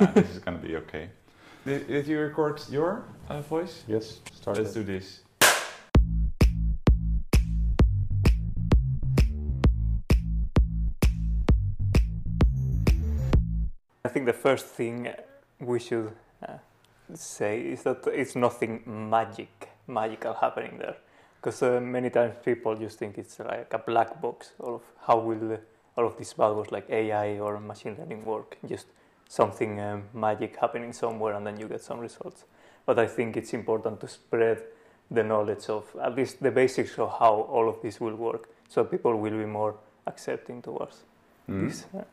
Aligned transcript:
no, 0.00 0.06
this 0.14 0.30
is 0.30 0.38
gonna 0.38 0.58
be 0.58 0.76
okay. 0.76 1.10
Did, 1.66 1.86
did 1.86 2.06
you 2.06 2.18
record 2.18 2.60
your 2.70 3.04
uh, 3.28 3.42
voice? 3.42 3.84
Yes, 3.86 4.20
start. 4.32 4.56
Let's 4.56 4.72
do 4.72 4.82
this. 4.82 5.20
I 14.02 14.08
think 14.08 14.26
the 14.26 14.32
first 14.32 14.66
thing 14.66 15.08
we 15.60 15.78
should 15.78 16.10
uh, 16.42 16.54
say 17.14 17.60
is 17.60 17.82
that 17.82 18.06
it's 18.06 18.34
nothing 18.34 18.82
magic, 18.86 19.68
magical 19.86 20.32
happening 20.32 20.78
there, 20.78 20.96
because 21.36 21.62
uh, 21.62 21.78
many 21.80 22.08
times 22.08 22.34
people 22.42 22.74
just 22.74 22.98
think 22.98 23.18
it's 23.18 23.38
like 23.38 23.72
a 23.72 23.78
black 23.78 24.20
box. 24.22 24.52
Of 24.58 24.82
how 25.06 25.18
will 25.18 25.58
all 25.96 26.06
of 26.06 26.16
these 26.16 26.32
buzzwords 26.32 26.72
like 26.72 26.88
AI 26.88 27.38
or 27.38 27.60
machine 27.60 27.96
learning 27.98 28.24
work? 28.24 28.56
Just 28.66 28.86
something 29.30 29.80
um, 29.80 30.02
magic 30.12 30.56
happening 30.60 30.92
somewhere, 30.92 31.34
and 31.36 31.46
then 31.46 31.58
you 31.60 31.68
get 31.68 31.80
some 31.80 32.00
results. 32.00 32.44
But 32.84 32.98
I 32.98 33.06
think 33.06 33.36
it's 33.36 33.54
important 33.54 34.00
to 34.00 34.08
spread 34.08 34.58
the 35.10 35.22
knowledge 35.22 35.68
of 35.68 35.84
at 36.02 36.16
least 36.16 36.42
the 36.42 36.50
basics 36.50 36.98
of 36.98 37.10
how 37.18 37.46
all 37.48 37.68
of 37.68 37.80
this 37.80 38.00
will 38.00 38.16
work, 38.16 38.48
so 38.68 38.84
people 38.84 39.14
will 39.16 39.38
be 39.38 39.46
more 39.46 39.74
accepting 40.06 40.62
towards 40.62 41.04
Mm. 41.48 41.68
this. 41.68 41.86
Uh, 41.94 42.04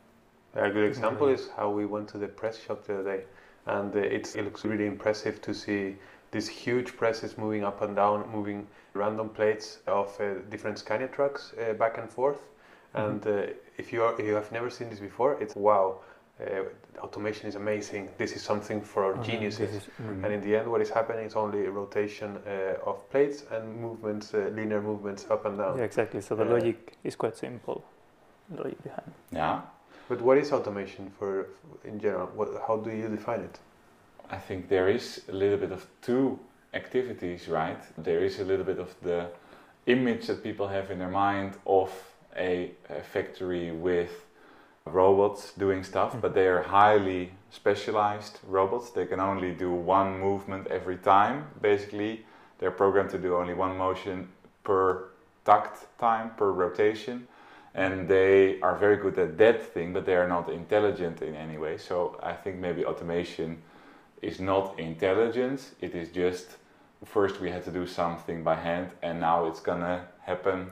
A 0.54 0.70
good 0.70 0.84
example 0.84 1.28
is 1.28 1.50
how 1.56 1.70
we 1.70 1.86
went 1.86 2.08
to 2.08 2.18
the 2.18 2.28
press 2.28 2.58
shop 2.58 2.84
the 2.84 2.94
other 2.94 3.16
day, 3.16 3.24
and 3.66 3.94
uh, 3.94 3.98
it's, 3.98 4.34
it 4.36 4.44
looks 4.44 4.64
really 4.64 4.86
impressive 4.86 5.40
to 5.42 5.52
see 5.54 5.96
these 6.30 6.48
huge 6.48 6.96
presses 6.96 7.36
moving 7.38 7.64
up 7.64 7.82
and 7.82 7.96
down, 7.96 8.24
moving 8.32 8.66
random 8.94 9.28
plates 9.28 9.78
of 9.86 10.20
uh, 10.20 10.24
different 10.50 10.78
Scania 10.78 11.08
trucks 11.08 11.52
uh, 11.58 11.72
back 11.74 11.98
and 11.98 12.08
forth. 12.10 12.40
And 12.94 13.26
uh, 13.26 13.42
if 13.76 13.92
you 13.92 14.02
are, 14.02 14.14
if 14.20 14.26
you 14.26 14.34
have 14.34 14.50
never 14.50 14.70
seen 14.70 14.88
this 14.90 15.00
before, 15.00 15.36
it's 15.42 15.54
wow. 15.54 16.00
Uh, 16.40 16.62
automation 16.98 17.48
is 17.48 17.56
amazing. 17.56 18.08
This 18.16 18.32
is 18.32 18.42
something 18.42 18.80
for 18.80 19.04
our 19.04 19.18
uh, 19.18 19.22
geniuses. 19.24 19.74
is- 19.74 19.88
mm. 20.00 20.24
And 20.24 20.32
in 20.34 20.40
the 20.40 20.56
end, 20.56 20.70
what 20.70 20.80
is 20.80 20.90
happening 20.90 21.26
is 21.26 21.34
only 21.34 21.66
rotation 21.66 22.38
uh, 22.46 22.88
of 22.90 22.96
plates 23.10 23.44
and 23.50 23.80
movements, 23.80 24.34
uh, 24.34 24.50
linear 24.54 24.80
movements 24.80 25.26
up 25.30 25.46
and 25.46 25.58
down. 25.58 25.78
Yeah, 25.78 25.84
exactly. 25.84 26.20
So 26.20 26.36
the 26.36 26.44
Uh, 26.44 26.52
logic 26.54 26.96
is 27.04 27.16
quite 27.16 27.36
simple. 27.36 27.82
The 28.50 28.62
logic 28.62 28.82
behind. 28.82 29.12
Yeah, 29.32 29.60
But 30.08 30.20
what 30.22 30.38
is 30.38 30.52
automation 30.52 31.10
for, 31.18 31.46
in 31.84 31.98
general? 32.00 32.28
What, 32.36 32.48
how 32.66 32.76
do 32.76 32.90
you 32.90 33.08
define 33.08 33.40
it? 33.40 33.58
I 34.30 34.38
think 34.38 34.68
there 34.68 34.88
is 34.88 35.22
a 35.28 35.32
little 35.32 35.58
bit 35.58 35.72
of 35.72 35.86
two 36.02 36.38
activities, 36.72 37.48
right? 37.48 37.82
There 38.04 38.24
is 38.24 38.40
a 38.40 38.44
little 38.44 38.64
bit 38.64 38.78
of 38.78 38.94
the 39.02 39.26
image 39.86 40.26
that 40.26 40.42
people 40.42 40.68
have 40.68 40.90
in 40.92 40.98
their 40.98 41.10
mind 41.10 41.56
of 41.66 41.90
a, 42.36 42.70
a 42.88 43.02
factory 43.02 43.70
with 43.72 44.10
robots 44.94 45.52
doing 45.52 45.84
stuff, 45.84 46.12
hmm. 46.12 46.20
but 46.20 46.34
they 46.34 46.46
are 46.46 46.62
highly 46.62 47.32
specialized 47.50 48.38
robots. 48.46 48.90
They 48.90 49.06
can 49.06 49.20
only 49.20 49.52
do 49.52 49.72
one 49.72 50.18
movement 50.18 50.66
every 50.68 50.96
time, 50.96 51.46
basically. 51.60 52.24
They're 52.58 52.70
programmed 52.70 53.10
to 53.10 53.18
do 53.18 53.36
only 53.36 53.54
one 53.54 53.76
motion 53.76 54.28
per 54.64 55.08
tact 55.44 55.86
time, 55.98 56.30
per 56.36 56.50
rotation. 56.50 57.28
And 57.74 58.08
they 58.08 58.60
are 58.60 58.76
very 58.76 58.96
good 58.96 59.18
at 59.18 59.38
that 59.38 59.62
thing, 59.62 59.92
but 59.92 60.04
they 60.04 60.16
are 60.16 60.26
not 60.26 60.50
intelligent 60.50 61.22
in 61.22 61.36
any 61.36 61.58
way. 61.58 61.78
So 61.78 62.18
I 62.22 62.32
think 62.32 62.56
maybe 62.56 62.84
automation 62.84 63.62
is 64.20 64.40
not 64.40 64.78
intelligence, 64.78 65.74
it 65.80 65.94
is 65.94 66.08
just 66.08 66.56
first 67.04 67.40
we 67.40 67.50
had 67.50 67.64
to 67.64 67.70
do 67.70 67.86
something 67.86 68.42
by 68.42 68.56
hand, 68.56 68.90
and 69.02 69.20
now 69.20 69.46
it's 69.46 69.60
gonna 69.60 70.06
happen 70.22 70.70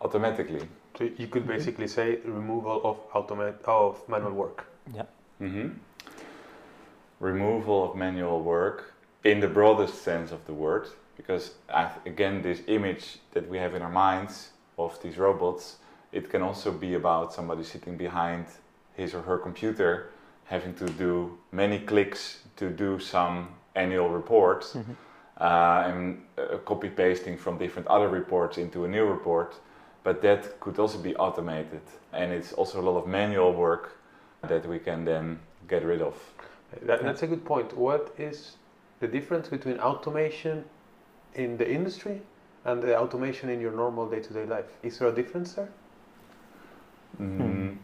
automatically. 0.00 0.62
So 1.00 1.08
you 1.16 1.28
could 1.28 1.44
Mhm. 1.44 1.56
basically 1.56 1.88
say 1.88 2.16
removal 2.26 2.80
of 2.84 2.96
automate 3.14 3.62
of 3.64 4.06
manual 4.06 4.32
work. 4.32 4.66
Yeah. 4.92 5.06
Mm-hmm. 5.40 5.68
Removal 7.20 7.84
of 7.84 7.96
manual 7.96 8.42
work 8.42 8.92
in 9.24 9.40
the 9.40 9.48
broadest 9.48 10.02
sense 10.02 10.30
of 10.30 10.44
the 10.44 10.52
word, 10.52 10.88
because 11.16 11.54
I 11.70 11.84
th- 11.84 12.04
again, 12.04 12.42
this 12.42 12.60
image 12.66 13.18
that 13.32 13.48
we 13.48 13.56
have 13.58 13.74
in 13.74 13.82
our 13.82 13.90
minds 14.08 14.50
of 14.76 15.00
these 15.02 15.16
robots, 15.16 15.78
it 16.12 16.28
can 16.30 16.42
also 16.42 16.70
be 16.70 16.94
about 16.94 17.32
somebody 17.32 17.64
sitting 17.64 17.96
behind 17.96 18.44
his 18.94 19.14
or 19.14 19.22
her 19.22 19.38
computer 19.38 20.10
having 20.44 20.74
to 20.74 20.86
do 20.86 21.38
many 21.52 21.78
clicks 21.78 22.42
to 22.56 22.68
do 22.68 22.98
some 22.98 23.48
annual 23.74 24.10
reports 24.10 24.76
Mhm. 24.76 24.96
uh, 25.40 25.88
and 25.90 26.22
uh, 26.36 26.58
copy 26.64 26.90
pasting 26.90 27.38
from 27.38 27.56
different 27.56 27.88
other 27.88 28.08
reports 28.08 28.58
into 28.58 28.84
a 28.84 28.88
new 28.88 29.06
report. 29.06 29.54
But 30.02 30.22
that 30.22 30.60
could 30.60 30.78
also 30.78 30.98
be 30.98 31.14
automated, 31.16 31.82
and 32.12 32.32
it's 32.32 32.52
also 32.54 32.80
a 32.80 32.84
lot 32.84 32.96
of 32.98 33.06
manual 33.06 33.52
work 33.52 33.98
that 34.42 34.66
we 34.66 34.78
can 34.78 35.04
then 35.04 35.40
get 35.68 35.84
rid 35.84 36.00
of. 36.00 36.14
That, 36.82 37.02
that's 37.02 37.22
a 37.22 37.26
good 37.26 37.44
point. 37.44 37.76
What 37.76 38.14
is 38.18 38.56
the 39.00 39.08
difference 39.08 39.48
between 39.48 39.78
automation 39.78 40.64
in 41.34 41.56
the 41.56 41.70
industry 41.70 42.22
and 42.64 42.82
the 42.82 42.98
automation 42.98 43.50
in 43.50 43.60
your 43.60 43.72
normal 43.72 44.08
day-to-day 44.08 44.46
life? 44.46 44.76
Is 44.82 44.98
there 44.98 45.08
a 45.08 45.14
difference 45.14 45.54
there? 45.54 45.68
Mm, 47.20 47.76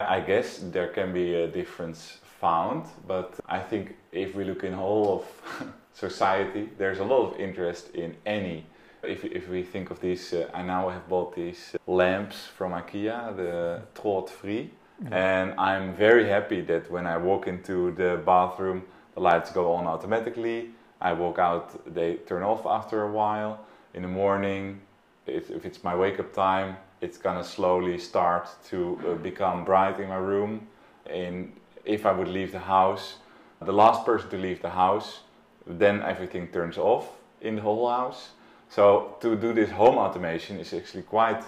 I 0.00 0.20
guess 0.20 0.58
there 0.58 0.88
can 0.88 1.12
be 1.12 1.34
a 1.34 1.48
difference 1.48 2.18
found, 2.40 2.86
but 3.06 3.34
I 3.46 3.58
think 3.58 3.96
if 4.12 4.34
we 4.34 4.44
look 4.44 4.64
in 4.64 4.72
whole 4.72 5.20
of 5.20 5.72
society, 5.92 6.70
there's 6.78 6.98
a 6.98 7.04
lot 7.04 7.32
of 7.32 7.40
interest 7.40 7.90
in 7.94 8.16
any. 8.24 8.66
If, 9.02 9.24
if 9.24 9.48
we 9.48 9.62
think 9.62 9.90
of 9.90 10.00
these, 10.00 10.32
uh, 10.34 10.50
I 10.52 10.62
now 10.62 10.90
have 10.90 11.08
bought 11.08 11.34
these 11.34 11.74
lamps 11.86 12.46
from 12.46 12.72
IKEA, 12.72 13.34
the 13.34 13.82
Trådfri, 13.94 14.68
and 15.10 15.54
I'm 15.58 15.94
very 15.94 16.28
happy 16.28 16.60
that 16.62 16.90
when 16.90 17.06
I 17.06 17.16
walk 17.16 17.46
into 17.46 17.92
the 17.92 18.20
bathroom, 18.26 18.84
the 19.14 19.20
lights 19.20 19.50
go 19.50 19.72
on 19.72 19.86
automatically. 19.86 20.70
I 21.00 21.14
walk 21.14 21.38
out, 21.38 21.94
they 21.94 22.16
turn 22.16 22.42
off 22.42 22.66
after 22.66 23.04
a 23.04 23.10
while. 23.10 23.64
In 23.94 24.02
the 24.02 24.08
morning, 24.08 24.82
if, 25.26 25.50
if 25.50 25.64
it's 25.64 25.82
my 25.82 25.96
wake 25.96 26.20
up 26.20 26.34
time, 26.34 26.76
it's 27.00 27.16
gonna 27.16 27.42
slowly 27.42 27.96
start 27.96 28.48
to 28.68 29.00
uh, 29.06 29.14
become 29.14 29.64
bright 29.64 29.98
in 29.98 30.08
my 30.10 30.16
room. 30.16 30.66
And 31.06 31.52
if 31.86 32.04
I 32.04 32.12
would 32.12 32.28
leave 32.28 32.52
the 32.52 32.58
house, 32.58 33.16
the 33.62 33.72
last 33.72 34.04
person 34.04 34.28
to 34.30 34.36
leave 34.36 34.60
the 34.60 34.70
house, 34.70 35.20
then 35.66 36.02
everything 36.02 36.48
turns 36.48 36.76
off 36.76 37.08
in 37.40 37.56
the 37.56 37.62
whole 37.62 37.88
house. 37.88 38.32
So 38.70 39.16
to 39.20 39.36
do 39.36 39.52
this 39.52 39.70
home 39.70 39.98
automation 39.98 40.58
is 40.60 40.72
actually 40.72 41.02
quite 41.02 41.42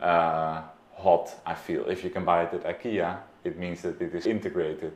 uh, 0.00 0.62
hot, 0.96 1.34
I 1.46 1.54
feel. 1.54 1.84
If 1.88 2.02
you 2.02 2.10
can 2.10 2.24
buy 2.24 2.44
it 2.44 2.54
at 2.54 2.64
IKEA, 2.64 3.18
it 3.44 3.58
means 3.58 3.82
that 3.82 4.00
it 4.00 4.14
is 4.14 4.26
integrated. 4.26 4.92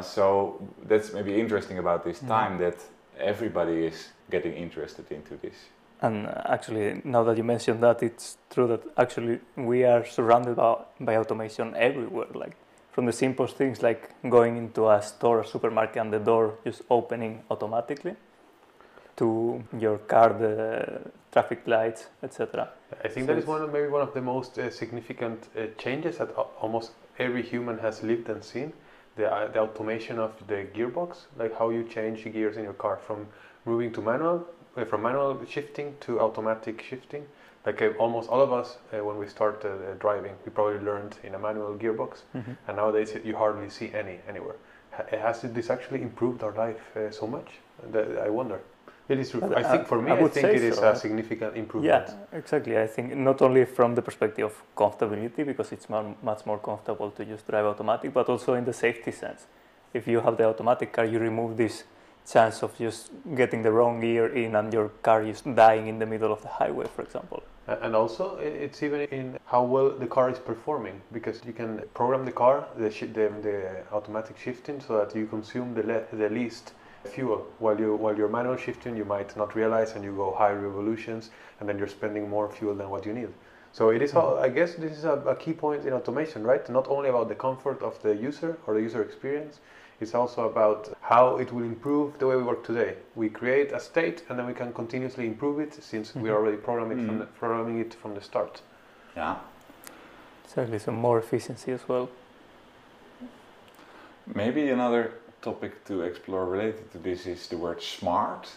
So 0.00 0.60
that's 0.88 1.12
maybe 1.12 1.40
interesting 1.40 1.78
about 1.78 2.02
this 2.04 2.20
Mhm. 2.20 2.28
time 2.28 2.58
that 2.58 2.76
everybody 3.18 3.86
is 3.86 4.12
getting 4.30 4.54
interested 4.54 5.10
into 5.12 5.36
this. 5.36 5.54
And 6.00 6.26
uh, 6.26 6.32
actually, 6.46 7.00
now 7.04 7.22
that 7.24 7.36
you 7.36 7.44
mentioned 7.44 7.80
that, 7.82 8.02
it's 8.02 8.38
true 8.50 8.66
that 8.66 8.80
actually 8.96 9.38
we 9.56 9.84
are 9.84 10.04
surrounded 10.04 10.56
by, 10.56 10.76
by 11.00 11.16
automation 11.16 11.74
everywhere. 11.76 12.26
Like 12.34 12.56
from 12.90 13.06
the 13.06 13.12
simplest 13.12 13.56
things 13.56 13.82
like 13.82 14.08
going 14.28 14.56
into 14.56 14.88
a 14.90 15.00
store 15.00 15.38
or 15.40 15.44
supermarket 15.44 15.96
and 15.98 16.12
the 16.12 16.18
door 16.18 16.54
just 16.64 16.82
opening 16.90 17.42
automatically, 17.50 18.16
to 19.16 19.62
your 19.78 19.98
car, 19.98 20.32
the 20.32 21.00
traffic 21.32 21.66
lights, 21.66 22.08
etc. 22.22 22.68
I 23.04 23.08
think 23.08 23.26
So 23.26 23.34
that 23.34 23.38
is 23.42 23.46
one 23.46 23.62
of, 23.62 23.72
maybe 23.72 23.88
one 23.88 24.02
of 24.02 24.14
the 24.14 24.20
most 24.22 24.58
uh, 24.58 24.70
significant 24.70 25.48
uh, 25.56 25.66
changes 25.78 26.18
that 26.18 26.30
almost 26.60 26.92
every 27.18 27.42
human 27.42 27.78
has 27.78 28.02
lived 28.02 28.28
and 28.28 28.42
seen. 28.42 28.72
The, 29.16 29.30
uh, 29.30 29.52
the 29.52 29.60
automation 29.60 30.18
of 30.18 30.32
the 30.46 30.66
gearbox, 30.74 31.26
like 31.38 31.56
how 31.58 31.68
you 31.70 31.84
change 31.84 32.24
gears 32.32 32.56
in 32.56 32.64
your 32.64 32.72
car 32.72 32.96
from 32.96 33.26
moving 33.66 33.92
to 33.92 34.00
manual, 34.00 34.46
uh, 34.76 34.84
from 34.86 35.02
manual 35.02 35.38
shifting 35.46 35.94
to 36.00 36.20
automatic 36.20 36.82
shifting. 36.82 37.26
Like 37.66 37.80
uh, 37.82 37.90
almost 37.98 38.30
all 38.30 38.40
of 38.40 38.52
us, 38.52 38.78
uh, 38.92 39.04
when 39.04 39.18
we 39.18 39.28
start 39.28 39.64
uh, 39.64 39.94
driving, 40.00 40.32
we 40.44 40.50
probably 40.50 40.80
learned 40.80 41.16
in 41.22 41.34
a 41.34 41.38
manual 41.38 41.74
gearbox, 41.76 42.22
and 42.34 42.76
nowadays 42.76 43.14
you 43.22 43.36
hardly 43.36 43.68
see 43.70 43.92
any 43.94 44.18
anywhere. 44.28 44.56
Ha- 44.92 45.04
Has 45.16 45.42
this 45.42 45.70
actually 45.70 46.02
improved 46.02 46.42
our 46.42 46.52
life 46.52 46.96
uh, 46.96 47.10
so 47.10 47.26
much? 47.26 47.48
That 47.92 48.18
I 48.18 48.30
wonder. 48.30 48.60
It 49.12 49.18
is. 49.18 49.32
But 49.32 49.56
I 49.56 49.62
think 49.62 49.86
for 49.86 50.00
me, 50.00 50.10
I 50.10 50.16
I, 50.16 50.22
would 50.22 50.32
think 50.32 50.48
it 50.48 50.64
is 50.70 50.76
so. 50.76 50.90
a 50.90 50.96
significant 50.96 51.56
improvement. 51.56 52.08
Yeah, 52.08 52.38
exactly. 52.38 52.78
I 52.78 52.86
think 52.86 53.14
not 53.16 53.42
only 53.42 53.64
from 53.64 53.94
the 53.94 54.02
perspective 54.02 54.46
of 54.50 54.54
comfortability, 54.82 55.44
because 55.44 55.72
it's 55.72 55.88
much 56.30 56.46
more 56.46 56.58
comfortable 56.58 57.10
to 57.10 57.24
just 57.24 57.46
drive 57.46 57.66
automatic, 57.66 58.12
but 58.14 58.28
also 58.28 58.54
in 58.54 58.64
the 58.64 58.72
safety 58.72 59.12
sense. 59.12 59.46
If 59.92 60.06
you 60.06 60.20
have 60.20 60.36
the 60.36 60.44
automatic 60.44 60.92
car, 60.92 61.04
you 61.04 61.18
remove 61.18 61.56
this 61.56 61.84
chance 62.32 62.62
of 62.62 62.76
just 62.78 63.10
getting 63.34 63.62
the 63.62 63.72
wrong 63.72 64.00
gear 64.00 64.26
in 64.28 64.54
and 64.54 64.72
your 64.72 64.88
car 65.02 65.24
just 65.24 65.44
dying 65.54 65.88
in 65.88 65.98
the 65.98 66.06
middle 66.06 66.32
of 66.32 66.40
the 66.40 66.48
highway, 66.48 66.86
for 66.94 67.02
example. 67.02 67.42
And 67.66 67.94
also, 67.94 68.36
it's 68.38 68.82
even 68.82 69.02
in 69.02 69.38
how 69.46 69.62
well 69.62 69.90
the 69.90 70.06
car 70.06 70.30
is 70.30 70.38
performing 70.38 71.00
because 71.12 71.40
you 71.46 71.52
can 71.52 71.82
program 71.94 72.24
the 72.24 72.32
car, 72.32 72.66
the, 72.76 72.88
the, 72.88 73.30
the 73.42 73.82
automatic 73.92 74.36
shifting, 74.38 74.80
so 74.80 74.98
that 74.98 75.14
you 75.14 75.26
consume 75.26 75.74
the, 75.74 75.82
le- 75.82 76.04
the 76.12 76.28
least 76.28 76.72
fuel. 77.04 77.46
While 77.58 77.78
you 77.78 77.94
while 77.96 78.16
you're 78.16 78.28
manual 78.28 78.56
shifting, 78.56 78.96
you 78.96 79.04
might 79.04 79.36
not 79.36 79.54
realize, 79.54 79.92
and 79.94 80.04
you 80.04 80.12
go 80.14 80.34
high 80.34 80.52
revolutions, 80.52 81.30
and 81.60 81.68
then 81.68 81.78
you're 81.78 81.88
spending 81.88 82.28
more 82.28 82.48
fuel 82.50 82.74
than 82.74 82.88
what 82.90 83.06
you 83.06 83.12
need. 83.12 83.28
So 83.72 83.88
it 83.90 84.02
is. 84.02 84.14
all 84.14 84.38
I 84.38 84.48
guess 84.48 84.74
this 84.74 84.92
is 84.92 85.04
a, 85.04 85.14
a 85.26 85.34
key 85.36 85.52
point 85.54 85.86
in 85.86 85.92
automation, 85.92 86.42
right? 86.44 86.68
Not 86.68 86.88
only 86.88 87.08
about 87.08 87.28
the 87.28 87.34
comfort 87.34 87.82
of 87.82 88.00
the 88.02 88.14
user 88.14 88.58
or 88.66 88.74
the 88.74 88.80
user 88.82 89.02
experience. 89.02 89.60
It's 90.00 90.16
also 90.16 90.48
about 90.48 90.92
how 91.00 91.36
it 91.36 91.52
will 91.52 91.62
improve 91.62 92.18
the 92.18 92.26
way 92.26 92.34
we 92.34 92.42
work 92.42 92.64
today. 92.64 92.96
We 93.14 93.28
create 93.28 93.70
a 93.70 93.78
state 93.78 94.24
and 94.28 94.36
then 94.36 94.46
we 94.46 94.52
can 94.52 94.72
continuously 94.72 95.26
improve 95.28 95.60
it 95.60 95.74
since 95.74 96.12
we 96.16 96.28
Mhm. 96.28 96.34
already 96.34 96.56
program 96.56 96.90
it 96.90 96.96
from 97.06 97.16
Mhm. 97.16 97.18
the, 97.20 97.26
programming 97.38 97.78
it 97.78 97.94
from 97.94 98.14
the 98.14 98.20
start. 98.20 98.62
Yeah. 99.16 99.36
Certainly 100.46 100.80
some 100.80 100.96
more 100.96 101.18
efficiency 101.20 101.70
as 101.72 101.88
well. 101.88 102.08
Maybe 104.26 104.70
another 104.70 105.12
topic 105.42 105.84
to 105.84 106.02
explore 106.02 106.46
related 106.46 106.90
to 106.92 106.98
this 106.98 107.26
is 107.26 107.48
the 107.48 107.56
word 107.56 107.82
smart. 107.82 108.48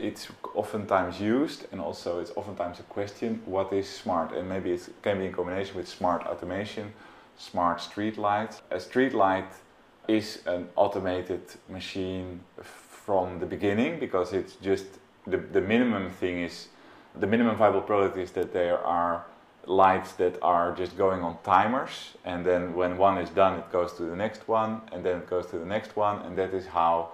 It's 0.00 0.28
oftentimes 0.54 1.20
used, 1.20 1.66
and 1.72 1.80
also 1.80 2.20
it's 2.20 2.30
oftentimes 2.36 2.80
a 2.80 2.84
question 2.84 3.42
what 3.46 3.72
is 3.72 3.88
smart? 3.88 4.32
And 4.32 4.48
maybe 4.48 4.72
it 4.72 4.88
can 5.02 5.18
be 5.18 5.26
in 5.26 5.32
combination 5.32 5.76
with 5.76 5.88
smart 5.88 6.24
automation, 6.26 6.92
smart 7.36 7.80
street 7.80 8.16
light. 8.16 8.60
A 8.70 8.78
street 8.78 9.14
light 9.14 9.52
is 10.06 10.42
an 10.46 10.68
automated 10.76 11.42
machine 11.68 12.40
from 12.62 13.38
the 13.38 13.46
beginning 13.46 13.98
because 13.98 14.32
it's 14.32 14.56
just 14.56 14.86
the, 15.26 15.38
the 15.38 15.60
minimum 15.60 16.10
thing 16.10 16.42
is 16.42 16.68
the 17.18 17.26
minimum 17.26 17.56
viable 17.56 17.80
product 17.80 18.16
is 18.16 18.32
that 18.32 18.52
there 18.52 18.78
are 18.78 19.24
lights 19.66 20.12
that 20.12 20.36
are 20.42 20.74
just 20.74 20.96
going 20.96 21.22
on 21.22 21.36
timers 21.42 22.14
and 22.24 22.44
then 22.44 22.74
when 22.74 22.96
one 22.98 23.18
is 23.18 23.30
done 23.30 23.58
it 23.58 23.72
goes 23.72 23.92
to 23.94 24.02
the 24.02 24.16
next 24.16 24.46
one 24.48 24.80
and 24.92 25.04
then 25.04 25.18
it 25.18 25.28
goes 25.28 25.46
to 25.46 25.58
the 25.58 25.64
next 25.64 25.96
one 25.96 26.20
and 26.22 26.36
that 26.36 26.52
is 26.52 26.66
how 26.66 27.10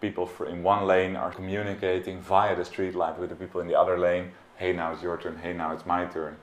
people 0.00 0.30
in 0.48 0.62
one 0.62 0.86
lane 0.86 1.14
are 1.14 1.30
communicating 1.30 2.20
via 2.20 2.56
the 2.56 2.64
street 2.64 2.94
light 2.94 3.18
with 3.18 3.28
the 3.28 3.36
people 3.36 3.60
in 3.60 3.66
the 3.66 3.78
other 3.78 3.98
lane 3.98 4.30
hey 4.60 4.74
now 4.74 4.92
it's 4.92 5.02
your 5.02 5.16
turn. 5.16 5.38
Hey 5.38 5.54
now 5.54 5.72
it's 5.72 5.86
my 5.86 6.04
turn. 6.04 6.36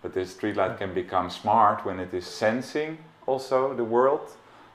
But 0.00 0.14
this 0.14 0.30
street 0.30 0.56
light 0.56 0.78
can 0.78 0.94
become 0.94 1.28
smart 1.28 1.84
when 1.84 1.98
it 1.98 2.14
is 2.14 2.24
sensing 2.24 2.98
also 3.26 3.74
the 3.74 3.82
world. 3.82 4.30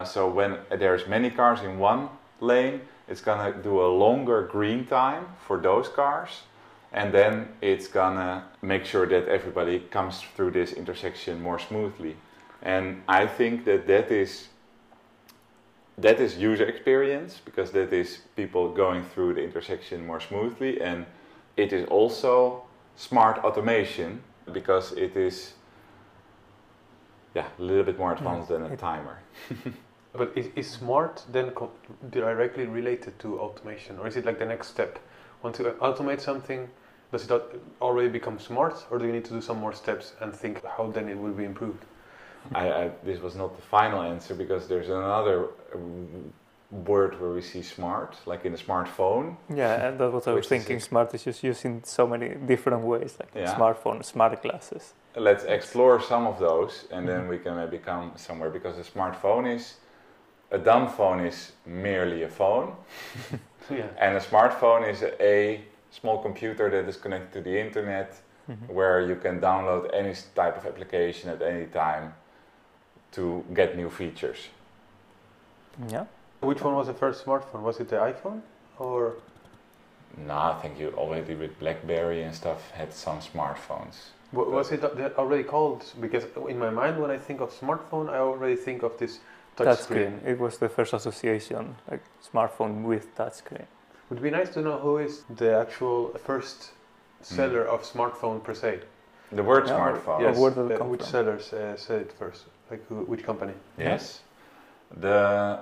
So 0.06 0.30
when 0.30 0.58
there's 0.70 1.08
many 1.08 1.30
cars 1.30 1.62
in 1.62 1.80
one 1.80 2.10
lane 2.42 2.82
it's 3.08 3.22
gonna 3.22 3.54
do 3.54 3.82
a 3.82 3.88
longer 3.88 4.48
green 4.52 4.86
time 4.86 5.28
for 5.48 5.58
those 5.58 5.88
cars 5.88 6.44
and 6.92 7.14
then 7.14 7.48
it's 7.62 7.88
gonna 7.88 8.46
make 8.62 8.86
sure 8.86 9.06
that 9.06 9.28
everybody 9.28 9.80
comes 9.80 10.22
through 10.36 10.52
this 10.52 10.74
intersection 10.74 11.42
more 11.42 11.60
smoothly. 11.60 12.16
And 12.62 13.04
i 13.08 13.26
think 13.26 13.66
that 13.66 13.88
that 13.88 14.12
is 14.12 14.50
that 16.02 16.20
is 16.20 16.38
user 16.38 16.66
experience 16.66 17.42
because 17.44 17.72
that 17.72 17.92
is 17.92 18.20
people 18.36 18.72
going 18.74 19.04
through 19.04 19.34
the 19.34 19.44
intersection 19.44 20.06
more 20.06 20.20
smoothly. 20.20 20.82
And 20.82 21.06
it 21.58 21.74
is 21.74 21.86
also 21.90 22.64
smart 22.96 23.40
automation 23.40 24.22
because 24.52 24.94
it 24.94 25.16
is 25.16 25.54
yeah 27.36 27.48
a 27.58 27.62
little 27.62 27.84
bit 27.84 28.00
more 28.00 28.14
advanced 28.14 28.50
than 28.50 28.64
a 28.64 28.78
timer. 28.78 29.20
But 30.12 30.32
is, 30.36 30.48
is 30.56 30.68
smart 30.68 31.24
then 31.32 31.52
co- 31.52 31.72
directly 32.10 32.66
related 32.66 33.20
to 33.20 33.40
automation, 33.40 34.00
or 34.00 34.08
is 34.08 34.16
it 34.18 34.26
like 34.26 34.40
the 34.40 34.46
next 34.46 34.70
step? 34.70 34.98
Once 35.44 35.60
you 35.60 35.66
automate 35.66 36.20
something, 36.20 36.68
does 37.12 37.30
it 37.30 37.62
already 37.82 38.10
become 38.10 38.40
smart, 38.40 38.86
or 38.92 39.00
do 39.00 39.06
you 39.06 39.12
need 39.12 39.26
to 39.26 39.34
do 39.34 39.42
some 39.42 39.58
more 39.60 39.74
steps 39.74 40.14
and 40.22 40.34
think 40.34 40.64
how 40.66 40.92
then 40.92 41.10
it 41.10 41.18
will 41.18 41.32
be 41.34 41.44
improved? 41.46 41.84
I, 42.54 42.72
I, 42.72 42.92
this 43.04 43.20
was 43.22 43.36
not 43.36 43.56
the 43.56 43.62
final 43.62 44.02
answer 44.02 44.34
because 44.34 44.68
there's 44.68 44.90
another 44.90 45.48
um, 45.74 46.34
word 46.72 47.20
where 47.20 47.32
we 47.32 47.42
see 47.42 47.62
smart, 47.62 48.16
like 48.26 48.46
in 48.46 48.54
a 48.54 48.58
smartphone. 48.58 49.36
Yeah, 49.54 49.88
and 49.88 50.00
that's 50.00 50.14
what 50.14 50.28
I 50.28 50.34
was 50.34 50.48
thinking. 50.48 50.78
it? 50.78 50.84
Smart 50.84 51.14
is 51.14 51.24
just 51.24 51.44
used 51.44 51.66
in 51.66 51.84
so 51.84 52.08
many 52.08 52.30
different 52.48 52.84
ways, 52.84 53.18
like 53.20 53.30
Yeah. 53.36 53.56
smartphone, 53.56 54.04
smart 54.04 54.42
glasses. 54.42 54.94
Let's 55.16 55.44
explore 55.44 56.00
some 56.02 56.28
of 56.28 56.40
those 56.40 56.88
and 56.92 57.08
then 57.08 57.22
Mhm. 57.26 57.30
we 57.30 57.40
can 57.40 57.56
maybe 57.56 57.80
come 57.80 58.12
somewhere 58.16 58.52
because 58.52 58.78
a 58.78 58.84
smartphone 58.84 59.56
is, 59.56 59.78
a 60.52 60.58
dumb 60.58 60.88
phone 60.88 61.20
is 61.26 61.52
merely 61.66 62.24
a 62.24 62.30
phone 62.30 62.76
Yeah. 63.70 63.88
and 63.98 64.16
a 64.18 64.20
smartphone 64.20 64.88
is 64.88 65.02
a, 65.02 65.12
a 65.22 65.62
small 65.92 66.22
computer 66.22 66.70
that 66.70 66.88
is 66.88 66.98
connected 66.98 67.44
to 67.44 67.50
the 67.50 67.60
internet 67.60 68.16
Mhm. 68.48 68.70
where 68.70 69.02
you 69.02 69.16
can 69.16 69.40
download 69.40 69.90
any 69.94 70.14
type 70.36 70.58
of 70.58 70.66
application 70.66 71.30
at 71.30 71.42
any 71.42 71.66
time 71.68 72.14
to 73.12 73.44
get 73.54 73.76
new 73.76 73.90
features. 73.90 74.50
Yeah. 75.88 76.06
Which 76.42 76.62
one 76.62 76.76
was 76.76 76.88
the 76.88 76.94
first 76.94 77.26
smartphone? 77.26 77.62
Was 77.62 77.80
it 77.80 77.90
the 77.90 77.98
iPhone 77.98 78.42
or? 78.78 79.14
No, 80.18 80.38
I 80.38 80.54
think 80.62 80.80
you 80.80 80.94
already 80.98 81.36
with 81.36 81.60
BlackBerry 81.60 82.24
and 82.24 82.34
stuff 82.34 82.72
had 82.72 82.94
some 82.94 83.20
smartphones. 83.20 83.96
wa- 84.32 84.44
Was 84.46 84.72
it 84.72 84.84
a- 84.84 85.18
already 85.18 85.44
called? 85.44 85.84
Because 86.00 86.26
in 86.48 86.60
my 86.60 86.70
mind, 86.70 87.00
when 87.02 87.12
I 87.12 87.18
think 87.18 87.42
of 87.42 87.52
smartphone, 87.52 88.10
I 88.10 88.20
already 88.20 88.56
think 88.56 88.84
of 88.84 88.98
this 88.98 89.20
touch 89.56 89.68
Touchscreen. 89.68 89.84
screen. 89.84 90.22
It 90.26 90.40
was 90.40 90.58
the 90.60 90.70
first 90.70 90.94
association, 90.94 91.76
like 91.90 92.02
smartphone 92.32 92.84
with 92.84 93.16
touchscreen. 93.16 93.66
Would 94.10 94.22
be 94.22 94.32
nice 94.32 94.50
to 94.50 94.62
know 94.62 94.78
who 94.80 94.98
is 94.98 95.24
the 95.36 95.56
actual 95.56 96.10
first 96.26 96.72
seller 97.22 97.64
of 97.66 97.84
smartphone 97.84 98.44
per 98.44 98.54
se. 98.56 98.80
The 99.32 99.44
word 99.44 99.68
Yeah, 99.68 99.78
smartphone. 99.78 100.22
Yes. 100.22 100.38
where 100.38 100.52
did 100.52 100.72
it 100.72 100.82
uh, 100.82 100.86
which 100.86 101.02
from? 101.02 101.10
sellers 101.12 101.54
uh, 101.54 101.78
said 101.78 102.02
it 102.02 102.12
first? 102.14 102.46
Like 102.72 102.86
who, 102.88 102.96
which 103.06 103.24
company? 103.24 103.54
Yes. 103.78 104.22
The 105.00 105.60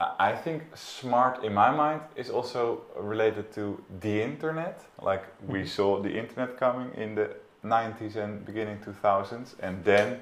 I 0.00 0.30
I 0.30 0.36
think 0.44 0.62
smart 0.74 1.44
in 1.44 1.54
my 1.54 1.70
mind 1.70 2.00
is 2.16 2.28
also 2.30 2.82
related 2.98 3.52
to 3.54 3.78
the 4.00 4.22
internet. 4.22 4.80
Like 5.00 5.24
we 5.46 5.60
Mhm. 5.62 5.68
saw 5.68 6.02
the 6.02 6.10
internet 6.10 6.56
coming 6.58 6.90
in 6.94 7.14
the 7.14 7.28
90s 7.62 8.16
and 8.16 8.44
beginning 8.44 8.78
2000s 8.84 9.54
and 9.62 9.84
then 9.84 10.20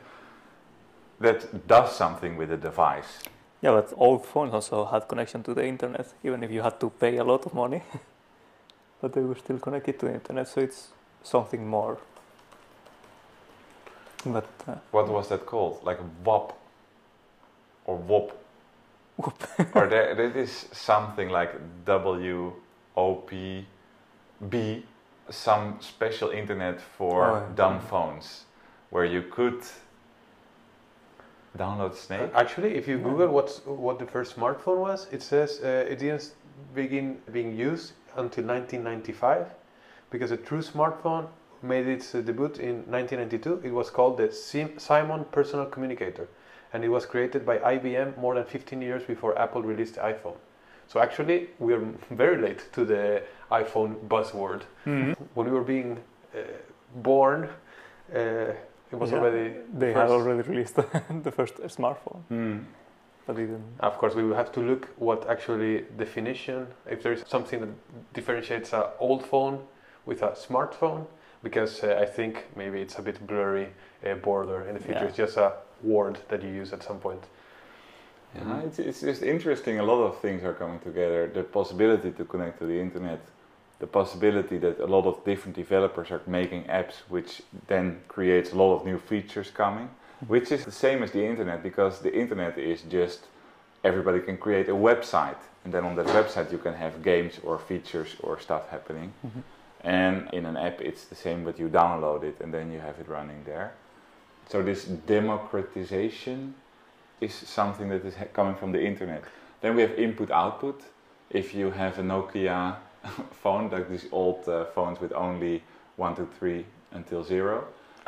that 1.21 1.67
does 1.67 1.97
something 1.97 2.37
with 2.39 2.49
the 2.51 2.57
device. 2.57 3.19
Yeah, 3.65 3.73
but 3.81 3.95
old 3.97 4.27
phones 4.27 4.53
also 4.53 4.85
had 4.85 5.09
connection 5.09 5.43
to 5.45 5.55
the 5.55 5.67
internet, 5.67 6.13
even 6.23 6.43
if 6.43 6.51
you 6.51 6.61
had 6.63 6.79
to 6.81 6.91
pay 6.91 7.17
a 7.17 7.25
lot 7.25 7.47
of 7.47 7.55
money. 7.55 7.83
but 9.01 9.15
they 9.15 9.23
were 9.23 9.37
still 9.37 9.59
connected 9.59 9.99
to 10.01 10.07
the 10.07 10.13
internet, 10.15 10.49
so 10.49 10.61
it's 10.61 10.89
something 11.23 11.67
more. 11.67 11.97
But 14.27 14.49
uh, 14.69 14.75
What 14.91 15.09
was 15.09 15.29
that 15.29 15.47
called? 15.47 15.81
Like 15.83 15.99
WAP 16.25 16.53
or 17.87 17.97
WOP? 17.97 18.33
Whoop. 19.17 19.43
or 19.75 19.87
there, 19.87 20.15
there 20.15 20.37
is 20.37 20.67
something 20.73 21.31
like 21.31 21.55
W 21.87 22.53
O 22.97 23.15
P 23.15 23.67
B, 24.51 24.85
some 25.31 25.79
special 25.81 26.31
internet 26.31 26.81
for 26.99 27.23
Oh, 27.31 27.35
yeah. 27.37 27.55
dumb 27.55 27.81
phones, 27.81 28.45
where 28.91 29.05
you 29.07 29.23
could 29.23 29.63
download 31.57 31.95
Snake. 31.95 32.31
Uh, 32.35 32.39
Actually, 32.39 32.75
if 32.75 32.89
you 32.89 32.99
Google 32.99 33.29
what's, 33.29 33.59
what 33.67 33.99
the 33.99 34.07
first 34.07 34.37
smartphone 34.37 34.79
was, 34.79 35.07
it 35.13 35.23
says 35.23 35.61
uh, 35.63 35.87
it 35.89 35.99
didn't 35.99 36.33
begin 36.75 37.19
being 37.33 37.57
used 37.57 37.93
until 38.17 38.45
1995 38.45 39.47
because 40.11 40.31
a 40.31 40.37
true 40.37 40.63
smartphone 40.63 41.27
made 41.63 41.87
its 41.87 42.15
uh, 42.15 42.21
debut 42.21 42.47
in 42.61 42.85
1992. 42.91 43.63
It 43.65 43.71
was 43.73 43.91
called 43.91 44.19
the 44.19 44.31
Sim- 44.33 44.79
Simon 44.79 45.25
Personal 45.33 45.67
Communicator 45.67 46.29
and 46.73 46.85
it 46.85 46.89
was 46.89 47.07
created 47.07 47.47
by 47.47 47.59
IBM 47.59 48.19
more 48.19 48.35
than 48.35 48.45
15 48.45 48.83
years 48.83 49.05
before 49.05 49.39
Apple 49.39 49.63
released 49.63 49.95
the 49.95 50.01
iPhone. 50.01 50.37
So 50.89 51.01
actually, 51.01 51.49
we're 51.59 51.79
very 52.11 52.41
late 52.41 52.69
to 52.73 52.85
the 52.85 53.23
iPhone 53.51 53.97
buzzword. 54.09 54.63
When 54.85 55.47
we 55.47 55.51
were 55.51 55.63
being 55.63 56.01
uh, 56.35 56.41
born, 56.97 57.49
uh, 58.15 58.19
it 58.95 59.01
was 59.01 59.11
Yeah. 59.11 59.19
already 59.19 59.47
they 59.79 59.93
had 59.93 60.11
already 60.11 60.43
released 60.49 60.75
the 61.27 61.33
first 61.39 61.55
smartphone, 61.77 62.21
Hmm. 62.29 62.59
but 63.27 63.37
it 63.39 63.47
didn't. 63.47 63.65
Of 63.81 63.99
course, 63.99 64.15
we 64.15 64.23
will 64.23 64.37
have 64.37 64.53
to 64.53 64.61
look 64.61 64.89
what 64.99 65.21
actually 65.29 65.85
definition, 65.99 66.67
if 66.95 66.99
there 67.03 67.13
is 67.13 67.25
something 67.27 67.61
that 67.61 67.71
differentiates 68.13 68.73
an 68.73 68.85
old 68.99 69.23
phone 69.25 69.59
with 70.07 70.23
a 70.23 70.31
smartphone, 70.47 71.07
because 71.43 71.83
uh, 71.85 72.03
I 72.05 72.07
think 72.07 72.35
maybe 72.57 72.81
it's 72.81 72.99
a 72.99 73.03
bit 73.03 73.19
blurry 73.27 73.69
uh, 74.07 74.15
border 74.15 74.63
in 74.69 74.75
the 74.75 74.81
future. 74.81 75.01
Yeah. 75.05 75.09
It's 75.09 75.17
just 75.17 75.37
a 75.37 75.53
word 75.83 76.19
that 76.29 76.43
you 76.43 76.51
use 76.63 76.73
at 76.77 76.83
some 76.83 76.99
point. 76.99 77.25
Yeah, 78.35 78.61
it's, 78.67 78.79
it's 78.79 79.01
just 79.01 79.23
interesting. 79.23 79.79
A 79.79 79.83
lot 79.83 80.03
of 80.03 80.19
things 80.21 80.43
are 80.45 80.55
coming 80.55 80.81
together. 80.81 81.31
The 81.35 81.43
possibility 81.45 82.11
to 82.13 82.25
connect 82.25 82.59
to 82.59 82.67
the 82.67 82.81
internet, 82.81 83.21
the 83.79 83.87
possibility 83.87 84.59
that 84.59 84.79
a 84.81 84.87
lot 84.87 85.07
of 85.07 85.25
different 85.25 85.57
developers 85.57 86.11
are 86.11 86.21
making 86.27 86.65
apps, 86.65 86.95
which 87.09 87.43
then 87.67 88.01
creates 88.09 88.53
a 88.53 88.57
lot 88.57 88.75
of 88.77 88.87
new 88.87 88.99
features 88.99 89.51
coming, 89.51 89.89
which 90.27 90.53
is 90.53 90.65
the 90.65 90.73
same 90.73 91.03
as 91.03 91.11
the 91.11 91.25
internet 91.25 91.63
because 91.63 92.01
the 92.01 92.15
internet 92.15 92.57
is 92.59 92.83
just 92.83 93.27
everybody 93.83 94.21
can 94.21 94.37
create 94.39 94.69
a 94.69 94.75
website, 94.75 95.43
and 95.65 95.75
then 95.75 95.85
on 95.85 95.95
that 95.97 96.07
website 96.07 96.51
you 96.51 96.59
can 96.59 96.75
have 96.75 97.03
games 97.03 97.41
or 97.43 97.59
features 97.59 98.17
or 98.21 98.41
stuff 98.41 98.69
happening. 98.71 99.13
Mhm. 99.27 99.43
And 99.83 100.29
in 100.33 100.47
an 100.47 100.57
app, 100.57 100.81
it's 100.81 101.05
the 101.05 101.15
same, 101.15 101.45
but 101.45 101.59
you 101.59 101.69
download 101.69 102.23
it 102.23 102.41
and 102.41 102.53
then 102.55 102.73
you 102.73 102.81
have 102.81 102.99
it 103.01 103.09
running 103.09 103.45
there. 103.45 103.73
So 104.49 104.63
this 104.63 104.85
democratization 104.85 106.55
is 107.21 107.35
something 107.35 107.89
that 107.91 108.05
is 108.05 108.17
ha- 108.17 108.33
coming 108.33 108.55
from 108.55 108.73
the 108.73 108.83
internet. 108.83 109.23
Then 109.61 109.77
we 109.77 109.83
have 109.83 109.93
input 109.99 110.31
output. 110.31 110.83
If 111.31 111.55
you 111.55 111.71
have 111.71 111.99
a 111.99 112.03
Nokia 112.03 112.77
phone, 113.43 113.71
like 113.71 113.89
these 113.89 114.07
old 114.13 114.49
uh, 114.49 114.65
phones 114.67 115.01
with 115.01 115.13
only 115.13 115.63
one, 115.97 116.15
two, 116.17 116.29
three 116.39 116.65
until 116.93 117.23
zero, 117.23 117.65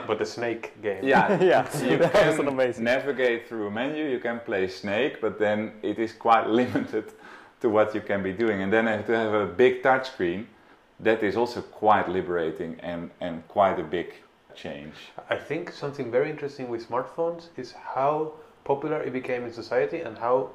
But 0.06 0.18
the 0.18 0.26
snake 0.26 0.80
game. 0.82 1.02
Yeah, 1.04 1.42
yeah, 1.52 1.66
you 1.90 1.98
that's 1.98 2.36
can 2.36 2.48
amazing. 2.48 2.84
navigate 2.84 3.48
through 3.48 3.66
a 3.68 3.70
menu, 3.70 4.04
you 4.04 4.18
can 4.18 4.40
play 4.40 4.68
Snake, 4.68 5.20
but 5.20 5.38
then 5.38 5.72
it 5.82 5.98
is 5.98 6.12
quite 6.12 6.48
limited 6.48 7.04
to 7.60 7.68
what 7.70 7.94
you 7.94 8.00
can 8.00 8.22
be 8.22 8.32
doing. 8.32 8.62
And 8.62 8.72
then 8.72 8.84
to 9.04 9.16
have 9.16 9.32
a 9.32 9.46
big 9.46 9.82
touchscreen, 9.82 10.46
that 11.00 11.22
is 11.22 11.36
also 11.36 11.60
quite 11.62 12.08
liberating 12.08 12.76
and, 12.80 13.10
and 13.20 13.46
quite 13.48 13.78
a 13.78 13.82
big 13.82 14.14
change. 14.54 14.94
I 15.30 15.36
think 15.36 15.72
something 15.72 16.10
very 16.10 16.30
interesting 16.30 16.68
with 16.68 16.88
smartphones 16.88 17.48
is 17.56 17.72
how 17.72 18.32
popular 18.64 19.02
it 19.02 19.12
became 19.12 19.44
in 19.44 19.52
society 19.52 20.00
and 20.00 20.16
how 20.18 20.50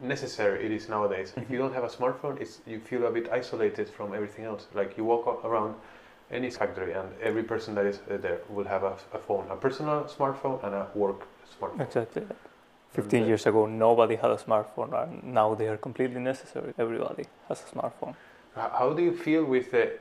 necessary 0.00 0.64
it 0.64 0.72
is 0.72 0.88
nowadays. 0.88 1.32
If 1.36 1.50
you 1.50 1.58
don't 1.58 1.74
have 1.74 1.84
a 1.84 1.88
smartphone, 1.88 2.40
it's 2.40 2.60
you 2.66 2.80
feel 2.80 3.06
a 3.06 3.10
bit 3.10 3.28
isolated 3.30 3.88
from 3.88 4.14
everything 4.14 4.44
else. 4.44 4.66
Like 4.74 4.96
you 4.96 5.04
walk 5.04 5.44
around 5.44 5.74
any 6.30 6.50
factory, 6.50 6.92
and 6.92 7.08
every 7.22 7.42
person 7.42 7.74
that 7.74 7.86
is 7.86 8.00
uh, 8.10 8.16
there 8.18 8.40
will 8.48 8.66
have 8.66 8.82
a, 8.84 8.96
a 9.12 9.18
phone, 9.18 9.46
a 9.50 9.56
personal 9.56 10.04
smartphone 10.04 10.62
and 10.64 10.74
a 10.74 10.86
work 10.94 11.26
smartphone. 11.58 11.80
Exactly. 11.80 12.22
15 12.90 13.22
uh, 13.22 13.26
years 13.26 13.46
ago, 13.46 13.66
nobody 13.66 14.16
had 14.16 14.30
a 14.30 14.36
smartphone, 14.36 14.92
and 15.02 15.22
now 15.22 15.54
they 15.54 15.68
are 15.68 15.76
completely 15.76 16.20
necessary. 16.20 16.72
Everybody 16.78 17.24
has 17.48 17.62
a 17.62 17.76
smartphone. 17.76 18.14
How 18.54 18.92
do 18.92 19.02
you 19.02 19.16
feel 19.16 19.44
with 19.44 19.70
the 19.70 19.92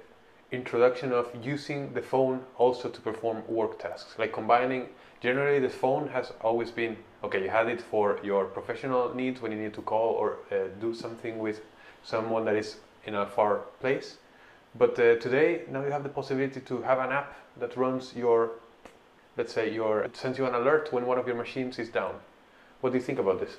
introduction 0.52 1.12
of 1.12 1.30
using 1.42 1.94
the 1.94 2.02
phone 2.02 2.42
also 2.58 2.90
to 2.90 3.02
perform 3.02 3.44
work 3.48 3.80
tasks? 3.80 4.16
Like 4.18 4.34
combining, 4.34 4.88
generally, 5.22 5.60
the 5.60 5.70
phone 5.70 6.08
has 6.10 6.32
always 6.42 6.72
been 6.72 6.98
okay, 7.24 7.44
you 7.44 7.50
had 7.50 7.68
it 7.68 7.82
for 7.82 8.20
your 8.24 8.46
professional 8.46 9.14
needs 9.14 9.42
when 9.42 9.52
you 9.52 9.58
need 9.58 9.74
to 9.74 9.82
call 9.82 10.14
or 10.14 10.38
uh, 10.52 10.68
do 10.80 10.94
something 10.94 11.40
with 11.40 11.62
someone 12.04 12.46
that 12.46 12.56
is 12.56 12.78
in 13.06 13.16
a 13.16 13.26
far 13.26 13.62
place. 13.80 14.18
But 14.78 15.00
uh, 15.00 15.16
today, 15.16 15.64
now 15.70 15.84
you 15.84 15.92
have 15.92 16.04
the 16.04 16.10
possibility 16.10 16.60
to 16.62 16.82
have 16.84 17.00
an 17.00 17.12
app 17.12 17.36
that 17.60 17.76
runs 17.76 18.16
your, 18.16 18.52
let's 19.36 19.54
say, 19.54 19.74
your, 19.74 20.08
sends 20.14 20.38
you 20.38 20.46
an 20.46 20.54
alert 20.54 20.94
when 20.94 21.06
one 21.06 21.18
of 21.18 21.26
your 21.28 21.36
machines 21.36 21.80
is 21.80 21.90
down. 21.90 22.16
What 22.82 22.92
do 22.92 22.98
you 22.98 23.04
think 23.04 23.20
about 23.20 23.40
this? 23.40 23.58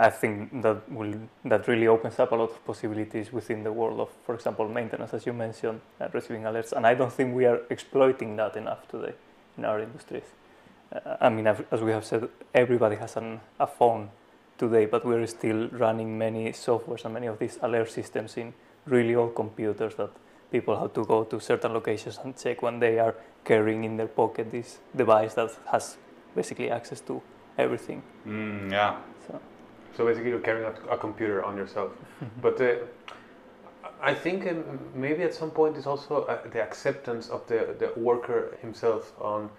I 0.00 0.08
think 0.08 0.62
that 0.62 0.90
will 0.90 1.14
that 1.44 1.68
really 1.68 1.86
opens 1.86 2.18
up 2.18 2.32
a 2.32 2.34
lot 2.34 2.50
of 2.50 2.64
possibilities 2.64 3.32
within 3.32 3.62
the 3.62 3.72
world 3.72 4.00
of, 4.00 4.08
for 4.24 4.34
example, 4.34 4.66
maintenance, 4.66 5.12
as 5.12 5.26
you 5.26 5.34
mentioned, 5.34 5.80
uh, 6.00 6.08
receiving 6.14 6.44
alerts. 6.44 6.72
And 6.72 6.86
I 6.86 6.94
don't 6.94 7.12
think 7.12 7.34
we 7.34 7.44
are 7.44 7.60
exploiting 7.68 8.36
that 8.36 8.56
enough 8.56 8.88
today 8.88 9.12
in 9.58 9.66
our 9.66 9.78
industries. 9.78 10.24
Uh, 10.90 11.16
I 11.20 11.28
mean, 11.28 11.46
as 11.46 11.82
we 11.82 11.90
have 11.90 12.06
said, 12.06 12.28
everybody 12.54 12.96
has 12.96 13.16
an, 13.16 13.40
a 13.58 13.66
phone 13.66 14.08
today, 14.56 14.86
but 14.86 15.04
we're 15.04 15.26
still 15.26 15.68
running 15.68 16.16
many 16.16 16.52
softwares 16.52 17.04
and 17.04 17.12
many 17.12 17.26
of 17.26 17.38
these 17.38 17.58
alert 17.60 17.90
systems 17.90 18.38
in 18.38 18.54
really 18.86 19.14
old 19.14 19.34
computers 19.34 19.96
that 19.96 20.10
people 20.50 20.80
have 20.80 20.94
to 20.94 21.04
go 21.04 21.24
to 21.24 21.38
certain 21.40 21.74
locations 21.74 22.18
and 22.24 22.36
check 22.38 22.62
when 22.62 22.80
they 22.80 22.98
are 22.98 23.14
carrying 23.44 23.84
in 23.84 23.98
their 23.98 24.08
pocket 24.08 24.50
this 24.50 24.78
device 24.96 25.34
that 25.34 25.50
has 25.70 25.98
basically 26.34 26.70
access 26.70 27.00
to 27.02 27.20
everything. 27.58 28.02
Mm, 28.26 28.72
yeah. 28.72 28.96
So. 29.96 30.06
Basically, 30.06 30.30
you're 30.30 30.40
carrying 30.40 30.66
a, 30.66 30.94
a 30.94 30.98
computer 30.98 31.44
on 31.44 31.56
yourself. 31.56 31.92
but 32.42 32.60
uh, 32.60 32.74
I 34.02 34.14
think 34.14 34.46
um, 34.46 34.78
maybe 34.94 35.22
at 35.22 35.34
some 35.34 35.50
point 35.50 35.76
it's 35.76 35.86
also 35.86 36.22
uh, 36.24 36.48
the 36.48 36.62
acceptance 36.62 37.28
of 37.28 37.46
the, 37.46 37.76
the 37.78 37.92
worker 38.00 38.56
himself 38.60 39.12
on. 39.20 39.50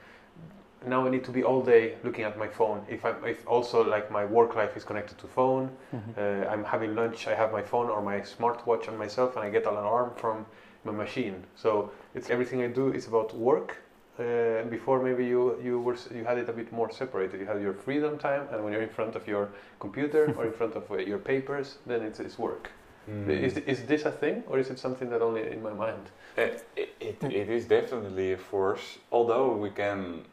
Now 0.85 1.05
I 1.05 1.09
need 1.11 1.23
to 1.25 1.31
be 1.31 1.43
all 1.43 1.61
day 1.61 1.97
looking 2.03 2.23
at 2.23 2.39
my 2.39 2.47
phone. 2.47 2.83
If 2.89 3.05
I 3.05 3.11
if 3.23 3.47
also 3.47 3.87
like 3.87 4.09
my 4.09 4.25
work 4.25 4.55
life 4.55 4.75
is 4.75 4.83
connected 4.83 5.17
to 5.19 5.27
phone, 5.27 5.69
uh, 6.17 6.21
I'm 6.49 6.63
having 6.63 6.95
lunch, 6.95 7.27
I 7.27 7.35
have 7.35 7.51
my 7.51 7.61
phone 7.61 7.87
or 7.87 8.01
my 8.01 8.21
smartwatch 8.21 8.87
on 8.87 8.97
myself, 8.97 9.35
and 9.35 9.45
I 9.45 9.49
get 9.51 9.67
an 9.67 9.75
alarm 9.75 10.11
from 10.15 10.45
my 10.83 10.91
machine. 10.91 11.43
So 11.55 11.91
it's 12.15 12.31
everything 12.31 12.63
I 12.63 12.67
do 12.67 12.91
is 12.91 13.07
about 13.07 13.35
work. 13.35 13.77
Uh, 14.19 14.63
before 14.69 15.01
maybe 15.01 15.25
you 15.25 15.57
you 15.63 15.79
were 15.79 15.95
you 16.13 16.25
had 16.25 16.37
it 16.37 16.49
a 16.49 16.53
bit 16.53 16.71
more 16.71 16.91
separated. 16.91 17.39
You 17.39 17.45
had 17.45 17.61
your 17.61 17.73
freedom 17.73 18.17
time, 18.17 18.43
and 18.51 18.63
when 18.63 18.73
you're 18.73 18.81
in 18.81 18.89
front 18.89 19.15
of 19.15 19.25
your 19.25 19.49
computer 19.79 20.33
or 20.37 20.45
in 20.45 20.53
front 20.59 20.75
of 20.75 20.91
uh, 20.91 20.97
your 20.97 21.17
papers, 21.17 21.77
then 21.85 22.01
it's, 22.01 22.19
it's 22.19 22.37
work. 22.37 22.71
Mm. 23.09 23.29
Is, 23.29 23.57
is 23.57 23.85
this 23.85 24.05
a 24.05 24.11
thing, 24.11 24.43
or 24.47 24.59
is 24.59 24.69
it 24.69 24.79
something 24.79 25.09
that 25.09 25.21
only 25.21 25.49
in 25.49 25.63
my 25.63 25.73
mind? 25.73 26.11
It, 26.37 26.67
it, 26.75 27.23
it 27.23 27.49
is 27.49 27.65
definitely 27.65 28.33
a 28.33 28.37
force, 28.37 28.99
although 29.11 29.55
we 29.55 29.69
can, 29.69 30.25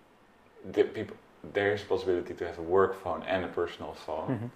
the 0.73 0.85
people, 0.85 1.17
there's 1.55 1.83
a 1.83 1.87
possibility 1.87 2.35
to 2.35 2.47
have 2.47 2.59
a 2.59 2.63
work 2.63 3.03
phone 3.03 3.23
and 3.23 3.45
a 3.45 3.49
personal 3.49 3.95
phone. 3.95 4.29
Mhm. 4.29 4.51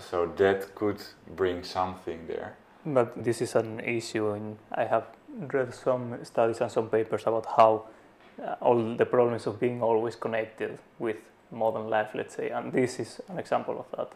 So 0.00 0.26
that 0.36 0.74
could 0.74 1.00
bring 1.36 1.62
something 1.62 2.26
there. 2.26 2.56
But 2.84 3.22
this 3.22 3.40
is 3.42 3.54
an 3.54 3.80
issue, 3.80 4.30
and 4.30 4.56
I 4.72 4.84
have 4.84 5.04
read 5.52 5.72
some 5.74 6.24
studies 6.24 6.60
and 6.60 6.70
some 6.70 6.88
papers 6.88 7.22
about 7.26 7.46
how 7.56 7.84
uh, 8.40 8.54
all 8.60 8.96
the 8.96 9.06
problems 9.06 9.46
of 9.46 9.58
being 9.60 9.82
always 9.82 10.16
connected 10.16 10.78
with 10.98 11.16
modern 11.50 11.88
life, 11.90 12.10
let's 12.14 12.34
say, 12.34 12.50
and 12.50 12.72
this 12.72 12.98
is 12.98 13.20
an 13.28 13.38
example 13.38 13.78
of 13.78 13.86
that, 13.96 14.12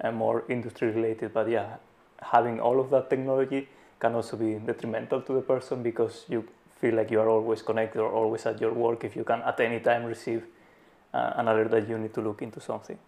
and 0.00 0.16
more 0.16 0.44
industry 0.48 0.90
related. 0.90 1.32
But 1.32 1.48
yeah, 1.48 1.76
having 2.20 2.60
all 2.60 2.80
of 2.80 2.90
that 2.90 3.10
technology 3.10 3.68
can 3.98 4.14
also 4.14 4.36
be 4.36 4.54
detrimental 4.54 5.20
to 5.22 5.32
the 5.32 5.40
person 5.40 5.82
because 5.82 6.24
you 6.28 6.44
feel 6.80 6.94
like 6.94 7.10
you 7.10 7.20
are 7.20 7.28
always 7.28 7.62
connected 7.62 8.00
or 8.00 8.12
always 8.12 8.46
at 8.46 8.60
your 8.60 8.72
work 8.72 9.04
if 9.04 9.16
you 9.16 9.24
can 9.24 9.42
at 9.42 9.58
any 9.60 9.80
time 9.80 10.04
receive 10.04 10.44
uh, 11.14 11.32
an 11.36 11.48
alert 11.48 11.70
that 11.70 11.88
you 11.88 11.98
need 11.98 12.12
to 12.14 12.20
look 12.20 12.42
into 12.42 12.60
something. 12.60 12.98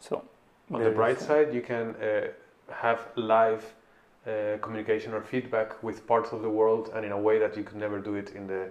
So 0.00 0.24
On 0.70 0.82
the 0.82 0.90
bright 0.90 1.18
is- 1.18 1.26
side, 1.26 1.54
you 1.54 1.62
can 1.62 1.94
uh, 1.96 2.28
have 2.70 3.06
live 3.16 3.64
uh, 4.26 4.58
communication 4.60 5.12
or 5.14 5.20
feedback 5.22 5.82
with 5.82 6.06
parts 6.06 6.32
of 6.32 6.42
the 6.42 6.50
world, 6.50 6.90
and 6.94 7.04
in 7.04 7.12
a 7.12 7.18
way 7.18 7.38
that 7.38 7.56
you 7.56 7.62
could 7.62 7.76
never 7.78 7.98
do 7.98 8.14
it 8.14 8.30
in 8.34 8.46
the 8.46 8.70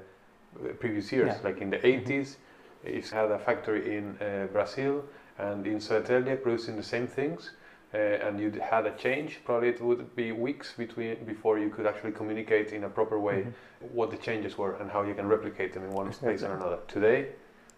previous 0.79 1.12
years. 1.12 1.34
Yeah. 1.36 1.50
Like 1.50 1.62
in 1.62 1.70
the 1.70 1.77
80s, 1.77 2.38
if 2.84 3.12
you 3.12 3.17
had 3.17 3.31
a 3.31 3.39
factory 3.39 3.98
in 3.98 4.17
uh, 4.22 4.48
Brazil 4.51 5.03
and 5.38 5.65
in 5.67 5.79
Södertälje 5.79 6.36
producing 6.41 6.75
the 6.75 6.84
same 6.84 7.08
things, 7.08 7.51
uh, 7.93 7.98
and 8.27 8.39
you 8.39 8.51
had 8.62 8.86
a 8.86 8.91
change, 8.98 9.39
probably 9.46 9.70
it 9.70 9.81
would 9.81 10.15
be 10.15 10.31
weeks 10.31 10.74
between 10.77 11.15
before 11.25 11.60
you 11.60 11.70
could 11.70 11.86
actually 11.86 12.12
communicate 12.13 12.72
in 12.75 12.84
a 12.84 12.89
proper 12.89 13.20
way 13.20 13.43
Mhm. 13.43 13.53
what 13.93 14.10
the 14.12 14.17
changes 14.17 14.58
were 14.58 14.75
and 14.79 14.89
how 14.91 15.03
you 15.03 15.13
can 15.15 15.27
replicate 15.29 15.74
them 15.74 15.84
in 15.84 15.91
one 15.93 16.10
place 16.12 16.43
or 16.43 16.53
another. 16.55 16.77
Today, 16.88 17.25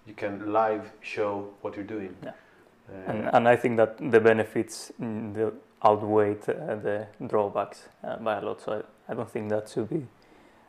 you 0.05 0.13
can 0.15 0.51
live 0.53 0.91
show 1.01 1.47
what 1.61 1.75
you're 1.75 1.87
doing. 1.87 2.15
Yeah. 2.23 2.31
Uh, 2.89 3.11
And, 3.11 3.29
and 3.35 3.47
I 3.47 3.55
think 3.57 3.77
that 3.77 3.97
the 4.11 4.19
benefits 4.19 4.91
mm, 5.01 5.33
the 5.33 5.51
outweigh 5.81 6.35
uh, 6.47 6.75
the 6.81 7.07
drawbacks 7.27 7.89
uh, 8.03 8.17
by 8.17 8.37
a 8.37 8.41
lot. 8.41 8.61
So 8.61 8.71
I, 8.73 9.11
I 9.11 9.15
don't 9.15 9.29
think 9.31 9.49
that 9.49 9.69
should 9.69 9.89
be 9.89 10.05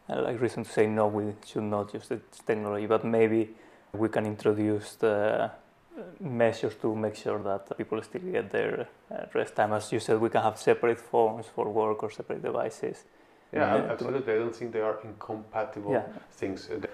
like 0.08 0.40
reason 0.40 0.64
to 0.64 0.70
say 0.70 0.86
no. 0.86 1.06
We 1.08 1.34
should 1.46 1.62
not 1.64 1.94
use 1.94 2.08
this 2.08 2.20
technology, 2.46 2.86
but 2.86 3.04
maybe 3.04 3.54
we 3.92 4.08
can 4.08 4.26
introduce 4.26 4.96
the 4.96 5.50
uh, 5.96 6.00
measures 6.20 6.74
to 6.82 6.94
make 6.94 7.14
sure 7.16 7.38
that 7.42 7.76
people 7.78 8.02
still 8.02 8.20
get 8.20 8.50
their 8.50 8.88
uh, 9.10 9.26
rest 9.34 9.54
time. 9.56 9.72
As 9.72 9.92
you 9.92 10.00
said, 10.00 10.20
we 10.20 10.28
can 10.28 10.42
have 10.42 10.58
separate 10.58 10.98
phones 10.98 11.46
for 11.46 11.68
work 11.70 12.02
or 12.02 12.10
separate 12.10 12.42
devices. 12.42 13.04
yeah, 13.52 13.76
Yeah. 13.76 13.92
absolutely. 13.92 14.32
I 14.34 14.38
don't 14.38 14.54
think 14.54 14.72
they 14.72 14.80
are 14.80 14.98
incompatible. 15.04 15.92
Yeah, 15.92 16.02
things. 16.32 16.68
Uh, 16.70 16.80
The, 16.80 16.88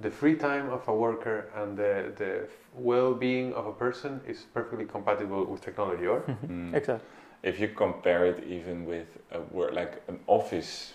the 0.00 0.10
free 0.10 0.36
time 0.36 0.68
of 0.70 0.88
a 0.88 0.94
worker 0.94 1.50
and 1.54 1.76
the, 1.76 2.12
the 2.16 2.48
well-being 2.74 3.54
of 3.54 3.66
a 3.66 3.72
person 3.72 4.20
is 4.26 4.46
perfectly 4.54 4.84
compatible 4.86 5.44
with 5.44 5.60
technology, 5.62 6.06
or? 6.06 6.20
Mm. 6.46 6.74
exactly. 6.80 7.06
If 7.42 7.60
you 7.60 7.68
compare 7.68 8.26
it 8.26 8.44
even 8.44 8.84
with 8.86 9.18
a 9.30 9.40
work 9.54 9.72
like 9.72 10.02
an 10.08 10.18
office, 10.26 10.94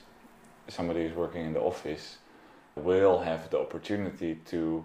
somebody 0.71 1.07
who's 1.07 1.15
working 1.15 1.45
in 1.45 1.53
the 1.53 1.61
office 1.61 2.17
will 2.75 3.19
have 3.19 3.49
the 3.49 3.59
opportunity 3.59 4.35
to 4.45 4.83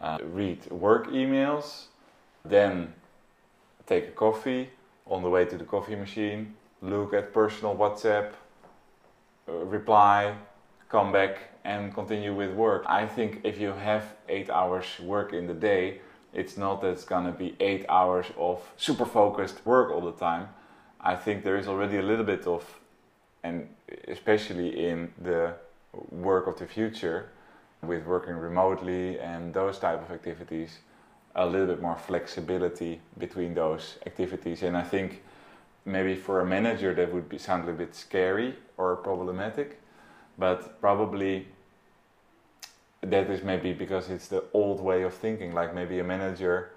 uh, 0.00 0.18
read 0.22 0.70
work 0.70 1.08
emails, 1.08 1.86
then 2.44 2.92
take 3.86 4.08
a 4.08 4.12
coffee 4.12 4.70
on 5.06 5.22
the 5.22 5.28
way 5.28 5.44
to 5.44 5.56
the 5.56 5.64
coffee 5.64 5.96
machine, 5.96 6.54
look 6.82 7.14
at 7.14 7.32
personal 7.32 7.74
WhatsApp, 7.76 8.32
uh, 9.48 9.52
reply, 9.52 10.34
come 10.88 11.12
back 11.12 11.50
and 11.64 11.92
continue 11.94 12.34
with 12.34 12.52
work. 12.52 12.84
I 12.86 13.06
think 13.06 13.40
if 13.44 13.58
you 13.58 13.72
have 13.72 14.14
eight 14.28 14.50
hours 14.50 14.86
work 15.00 15.32
in 15.32 15.46
the 15.46 15.54
day, 15.54 16.00
it's 16.32 16.56
not 16.56 16.80
that 16.82 16.88
it's 16.88 17.04
gonna 17.04 17.32
be 17.32 17.56
eight 17.60 17.86
hours 17.88 18.26
of 18.36 18.60
super 18.76 19.06
focused 19.06 19.64
work 19.64 19.90
all 19.90 20.00
the 20.00 20.12
time. 20.12 20.48
I 21.00 21.14
think 21.16 21.44
there 21.44 21.56
is 21.56 21.68
already 21.68 21.98
a 21.98 22.02
little 22.02 22.24
bit 22.24 22.46
of, 22.46 22.64
and 23.46 23.68
especially 24.08 24.68
in 24.88 25.12
the 25.22 25.54
work 26.10 26.46
of 26.46 26.58
the 26.58 26.66
future, 26.66 27.20
with 27.82 28.04
working 28.06 28.34
remotely 28.34 29.18
and 29.20 29.54
those 29.54 29.78
type 29.78 30.00
of 30.04 30.10
activities, 30.10 30.78
a 31.34 31.46
little 31.46 31.66
bit 31.66 31.80
more 31.82 31.96
flexibility 31.96 33.00
between 33.18 33.54
those 33.54 33.98
activities. 34.06 34.62
And 34.62 34.76
I 34.76 34.82
think 34.82 35.22
maybe 35.84 36.14
for 36.16 36.40
a 36.40 36.44
manager 36.44 36.94
that 36.94 37.12
would 37.12 37.28
be 37.28 37.38
sound 37.38 37.62
a 37.62 37.66
little 37.66 37.86
bit 37.86 37.94
scary 37.94 38.56
or 38.76 38.96
problematic, 38.96 39.80
but 40.38 40.80
probably 40.80 41.46
that 43.02 43.30
is 43.30 43.42
maybe 43.42 43.72
because 43.72 44.10
it's 44.10 44.28
the 44.28 44.42
old 44.52 44.80
way 44.80 45.02
of 45.02 45.14
thinking. 45.14 45.54
Like 45.54 45.74
maybe 45.74 46.00
a 46.00 46.04
manager 46.04 46.70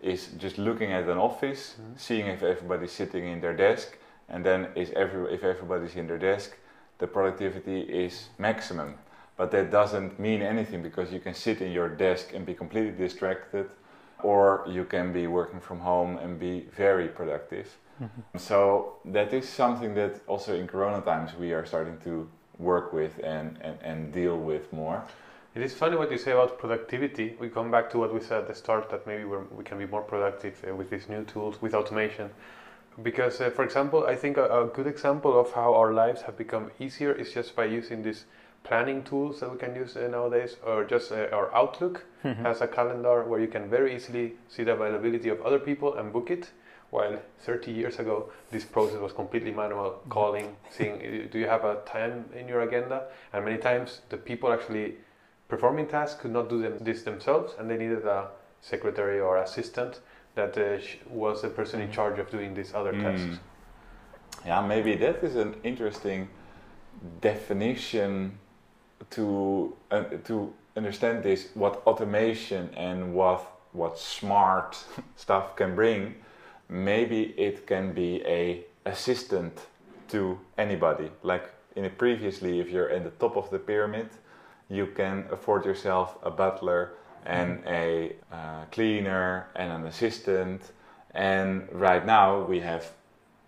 is 0.00 0.28
just 0.38 0.58
looking 0.58 0.92
at 0.92 1.04
an 1.08 1.18
office, 1.18 1.76
Mhm. 1.78 1.98
seeing 1.98 2.26
if 2.26 2.42
everybody's 2.42 2.92
sitting 2.92 3.24
in 3.32 3.40
their 3.40 3.54
desk, 3.54 3.98
and 4.28 4.44
then 4.44 4.68
is 4.74 4.90
every 4.92 5.32
if 5.34 5.42
everybody's 5.44 5.96
in 5.96 6.06
their 6.06 6.18
desk, 6.18 6.56
the 6.98 7.06
productivity 7.06 7.80
is 7.80 8.28
maximum. 8.38 8.94
but 9.36 9.50
that 9.50 9.70
doesn't 9.70 10.18
mean 10.18 10.40
anything 10.42 10.82
because 10.82 11.12
you 11.12 11.20
can 11.20 11.34
sit 11.34 11.60
in 11.60 11.70
your 11.70 11.88
desk 11.88 12.32
and 12.34 12.46
be 12.46 12.54
completely 12.54 12.92
distracted, 12.92 13.68
or 14.22 14.64
you 14.66 14.84
can 14.84 15.12
be 15.12 15.26
working 15.26 15.60
from 15.60 15.78
home 15.80 16.16
and 16.16 16.40
be 16.40 16.64
very 16.74 17.08
productive. 17.08 17.76
Mm-hmm. 18.02 18.38
So 18.38 18.94
that 19.04 19.32
is 19.32 19.48
something 19.48 19.94
that 19.94 20.20
also 20.26 20.54
in 20.54 20.66
Corona 20.66 21.00
times 21.02 21.34
we 21.34 21.52
are 21.52 21.66
starting 21.66 21.98
to 22.04 22.28
work 22.58 22.92
with 22.92 23.18
and, 23.22 23.58
and, 23.60 23.78
and 23.82 24.12
deal 24.12 24.38
with 24.38 24.72
more. 24.72 25.04
It 25.54 25.62
is 25.62 25.72
funny 25.72 25.96
what 25.96 26.10
you 26.10 26.18
say 26.18 26.32
about 26.32 26.58
productivity. 26.58 27.34
We 27.40 27.48
come 27.48 27.70
back 27.70 27.90
to 27.90 27.98
what 27.98 28.12
we 28.12 28.20
said 28.20 28.40
at 28.42 28.48
the 28.48 28.54
start 28.54 28.90
that 28.90 29.06
maybe 29.06 29.24
we're, 29.24 29.44
we 29.44 29.64
can 29.64 29.78
be 29.78 29.86
more 29.86 30.02
productive 30.02 30.62
uh, 30.68 30.74
with 30.74 30.90
these 30.90 31.08
new 31.08 31.24
tools, 31.24 31.62
with 31.62 31.74
automation. 31.74 32.30
Because, 33.02 33.40
uh, 33.40 33.50
for 33.50 33.62
example, 33.62 34.06
I 34.06 34.16
think 34.16 34.36
a, 34.36 34.44
a, 34.44 34.66
good 34.66 34.86
example 34.86 35.38
of 35.38 35.52
how 35.52 35.74
our 35.74 35.92
lives 35.92 36.22
have 36.22 36.36
become 36.36 36.70
easier 36.78 37.12
is 37.12 37.32
just 37.32 37.54
by 37.54 37.66
using 37.66 38.02
these 38.02 38.24
planning 38.64 39.04
tools 39.04 39.40
that 39.40 39.52
we 39.52 39.58
can 39.58 39.74
use 39.76 39.96
uh, 39.96 40.08
nowadays, 40.08 40.56
or 40.64 40.84
just 40.84 41.12
uh, 41.12 41.28
our 41.32 41.54
Outlook 41.54 42.04
Mhm. 42.24 42.42
has 42.42 42.60
a 42.60 42.66
calendar 42.66 43.22
where 43.24 43.40
you 43.40 43.48
can 43.48 43.68
very 43.70 43.94
easily 43.94 44.36
see 44.48 44.64
the 44.64 44.72
availability 44.72 45.28
of 45.28 45.40
other 45.42 45.58
people 45.58 45.94
and 45.94 46.12
book 46.12 46.30
it. 46.30 46.50
While 46.90 47.18
30 47.40 47.72
years 47.72 47.98
ago, 47.98 48.30
this 48.50 48.64
process 48.64 48.98
was 49.00 49.12
completely 49.12 49.52
manual, 49.52 50.00
calling, 50.08 50.56
seeing, 50.70 51.28
do 51.30 51.38
you 51.38 51.48
have 51.48 51.64
a 51.64 51.82
time 51.84 52.24
in 52.34 52.48
your 52.48 52.62
agenda? 52.62 53.08
And 53.32 53.44
many 53.44 53.58
times 53.58 54.00
the 54.08 54.16
people 54.16 54.52
actually 54.52 54.96
performing 55.48 55.86
tasks 55.88 56.20
could 56.20 56.32
not 56.32 56.48
do 56.48 56.62
them, 56.62 56.78
this 56.80 57.02
themselves, 57.02 57.54
and 57.58 57.68
they 57.68 57.76
needed 57.76 58.04
a 58.06 58.28
secretary 58.60 59.20
or 59.20 59.36
assistant 59.36 60.00
that 60.36 60.56
uh, 60.56 60.78
was 61.10 61.42
the 61.42 61.48
person 61.48 61.80
in 61.80 61.88
Mhm. 61.88 61.92
charge 61.94 62.18
of 62.20 62.30
doing 62.30 62.54
these 62.54 62.72
other 62.74 62.92
Mm. 62.92 63.02
tasks. 63.02 63.40
Yeah, 64.46 64.60
maybe 64.66 64.94
that 64.96 65.24
is 65.24 65.34
an 65.34 65.54
interesting 65.64 66.28
definition 67.20 68.38
to 69.10 69.76
uh, 69.90 70.04
to 70.24 70.52
understand 70.76 71.22
this 71.22 71.48
what 71.54 71.82
automation 71.86 72.70
and 72.76 73.14
what 73.14 73.40
what 73.72 73.98
smart 73.98 74.84
stuff 75.16 75.56
can 75.56 75.74
bring 75.74 76.14
maybe 76.68 77.34
it 77.36 77.66
can 77.66 77.92
be 77.92 78.22
a 78.26 78.64
assistant 78.84 79.66
to 80.08 80.38
anybody 80.58 81.10
like 81.22 81.44
in 81.76 81.84
it 81.84 81.98
previously 81.98 82.60
if 82.60 82.68
you're 82.70 82.88
in 82.96 83.02
the 83.04 83.10
top 83.18 83.36
of 83.36 83.50
the 83.50 83.58
pyramid 83.58 84.08
you 84.68 84.86
can 84.86 85.24
afford 85.30 85.64
yourself 85.64 86.16
a 86.22 86.30
butler 86.30 86.90
and 87.26 87.62
a 87.66 88.14
uh, 88.32 88.64
cleaner 88.70 89.48
and 89.56 89.72
an 89.72 89.86
assistant. 89.86 90.72
And 91.14 91.68
right 91.72 92.04
now 92.04 92.42
we 92.42 92.60
have 92.60 92.92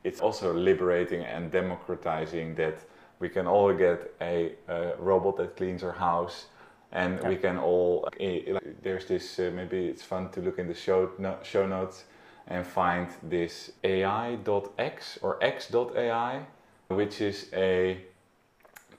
it's 0.04 0.20
also 0.20 0.54
liberating 0.54 1.24
and 1.24 1.50
democratizing 1.50 2.54
that 2.54 2.78
we 3.18 3.28
can 3.28 3.46
all 3.46 3.74
get 3.74 4.14
a, 4.20 4.52
a 4.68 4.94
robot 4.98 5.36
that 5.36 5.56
cleans 5.56 5.82
our 5.82 5.92
house. 5.92 6.46
And 6.92 7.22
we 7.28 7.36
can 7.36 7.58
all 7.58 8.08
eh, 8.18 8.40
like, 8.52 8.82
there's 8.82 9.04
this 9.04 9.38
uh, 9.38 9.50
maybe 9.54 9.86
it's 9.86 10.02
fun 10.02 10.30
to 10.30 10.40
look 10.40 10.58
in 10.58 10.68
the 10.68 10.74
show 10.74 11.10
no, 11.18 11.36
show 11.42 11.66
notes 11.66 12.04
and 12.46 12.66
find 12.66 13.08
this 13.22 13.72
ai.x 13.84 15.18
or 15.20 15.38
x.ai 15.44 16.46
which 16.88 17.20
is 17.20 17.48
a 17.52 17.98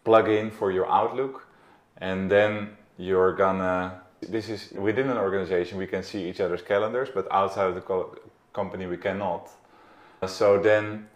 plugin 0.05 0.51
for 0.51 0.71
your 0.71 0.89
outlook. 0.89 1.47
And 1.97 2.29
then 2.29 2.77
you're 2.97 3.33
gonna 3.33 4.01
this 4.21 4.49
is 4.49 4.71
within 4.73 5.09
an 5.09 5.17
organization 5.17 5.77
we 5.77 5.87
can 5.87 6.03
see 6.03 6.29
each 6.29 6.39
other's 6.39 6.61
calendars 6.61 7.09
but 7.13 7.27
outside 7.31 7.67
of 7.67 7.75
the 7.75 7.81
co- 7.81 8.15
company 8.53 8.85
we 8.85 8.97
cannot 8.97 9.49
so 10.27 10.59
then 10.59 11.07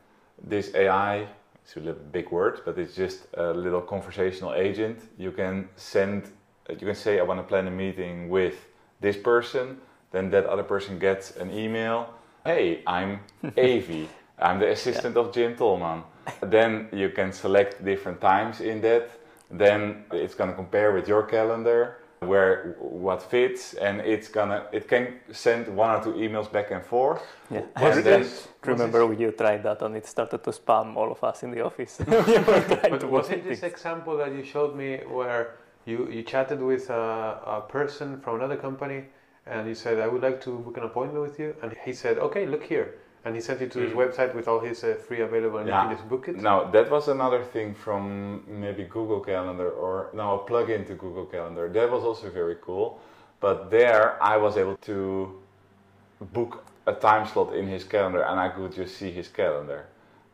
this 0.42 0.74
AI, 0.74 1.28
it's 1.64 1.76
a 1.76 1.80
little 1.80 2.02
big 2.12 2.32
word, 2.32 2.62
but 2.66 2.78
it's 2.78 2.96
just 2.96 3.28
a 3.34 3.54
little 3.54 3.82
conversational 3.82 4.54
agent. 4.54 5.00
You 5.18 5.32
can 5.32 5.70
send, 5.76 6.32
you 6.70 6.78
can 6.78 6.96
say, 6.96 7.20
I 7.20 7.24
want 7.24 7.40
to 7.40 7.44
plan 7.44 7.68
a 7.68 7.72
meeting 7.72 8.30
with 8.30 8.56
this 9.02 9.18
person. 9.18 9.80
Then 10.12 10.30
that 10.32 10.46
other 10.46 10.64
person 10.64 11.00
gets 11.00 11.36
an 11.38 11.52
email. 11.52 12.14
Hey, 12.46 12.84
I'm 12.86 13.22
Avi. 13.58 14.08
I'm 14.40 14.60
the 14.60 14.72
assistant 14.72 15.18
of 15.18 15.34
Jim 15.34 15.56
Tolman. 15.56 16.04
then 16.42 16.88
you 16.92 17.10
can 17.10 17.32
select 17.32 17.84
different 17.84 18.22
times 18.22 18.62
in 18.62 18.82
that. 18.82 19.10
Then 19.50 20.06
it's 20.12 20.36
gonna 20.36 20.54
compare 20.54 20.94
with 20.94 21.08
your 21.08 21.24
calendar 21.24 21.98
where 22.28 22.76
what 22.80 23.22
fits, 23.22 23.74
and 23.74 24.02
it's 24.02 24.28
gonna 24.28 24.66
it 24.72 24.88
can 24.88 25.20
send 25.32 25.68
one 25.76 25.92
or 25.96 26.04
two 26.04 26.14
emails 26.14 26.52
back 26.52 26.72
and 26.72 26.84
forth. 26.84 27.22
Yeah. 27.50 27.62
Was 27.82 27.98
I 27.98 28.10
it 28.10 28.48
remember 28.66 29.06
when 29.06 29.20
you 29.20 29.32
tried 29.32 29.64
that 29.64 29.82
and 29.82 29.96
it 29.96 30.06
started 30.06 30.44
to 30.44 30.52
spam 30.52 30.96
all 30.96 31.12
of 31.12 31.24
us 31.24 31.44
in 31.44 31.52
the 31.52 31.62
office. 31.62 32.00
We 32.08 32.16
were 32.16 32.80
But 32.90 33.04
was 33.04 33.30
work 33.30 33.38
it 33.38 33.44
this 33.44 33.64
example 33.64 34.18
that 34.18 34.32
you 34.34 34.44
showed 34.44 34.76
me 34.76 35.02
where 35.08 35.56
you, 35.86 36.10
you 36.10 36.24
chatted 36.24 36.62
with 36.62 36.90
a, 36.90 37.40
a 37.46 37.62
person 37.68 38.20
from 38.22 38.36
another 38.36 38.56
company 38.56 39.06
and 39.46 39.68
you 39.68 39.76
said, 39.76 40.00
I 40.00 40.08
would 40.08 40.22
like 40.22 40.42
to 40.42 40.60
book 40.60 40.78
an 40.78 40.84
appointment 40.84 41.22
with 41.22 41.40
you? 41.40 41.56
And 41.62 41.76
he 41.86 41.94
said, 41.94 42.18
okay, 42.18 42.46
look 42.46 42.64
here. 42.64 42.96
And 43.26 43.36
he 43.36 43.42
sent 43.42 43.62
you 43.62 43.68
to 43.68 43.80
his 43.80 43.94
Mm. 43.94 43.96
website 44.04 44.34
with 44.36 44.48
all 44.48 44.60
his 44.60 44.84
uh, 44.84 44.96
free 45.08 45.22
available 45.22 45.60
and 45.60 45.68
Yeah. 45.68 45.84
you 45.84 45.88
can 45.90 45.98
just 45.98 46.10
book 46.10 46.28
it? 46.28 46.36
No, 46.36 46.70
that 46.72 46.90
was 46.92 47.08
another 47.08 47.42
thing 47.44 47.74
from 47.74 48.44
maybe 48.48 48.84
Google 48.84 49.22
Calendar 49.22 49.70
or 49.70 50.10
now 50.14 50.36
a 50.36 50.40
plugin 50.40 50.86
to 50.88 50.94
Google 50.96 51.26
Calendar. 51.26 51.70
That 51.70 51.90
was 51.90 52.04
also 52.04 52.30
very 52.30 52.58
cool. 52.62 53.00
But 53.40 53.70
there 53.72 54.18
I 54.22 54.38
was 54.38 54.58
able 54.58 54.78
to 54.92 55.42
book 56.34 56.64
a 56.86 56.94
time 56.94 57.26
slot 57.26 57.56
in 57.56 57.68
his 57.68 57.84
calendar 57.86 58.24
and 58.24 58.40
I 58.40 58.50
could 58.50 58.74
just 58.74 58.98
see 58.98 59.12
his 59.12 59.28
calendar. 59.30 59.86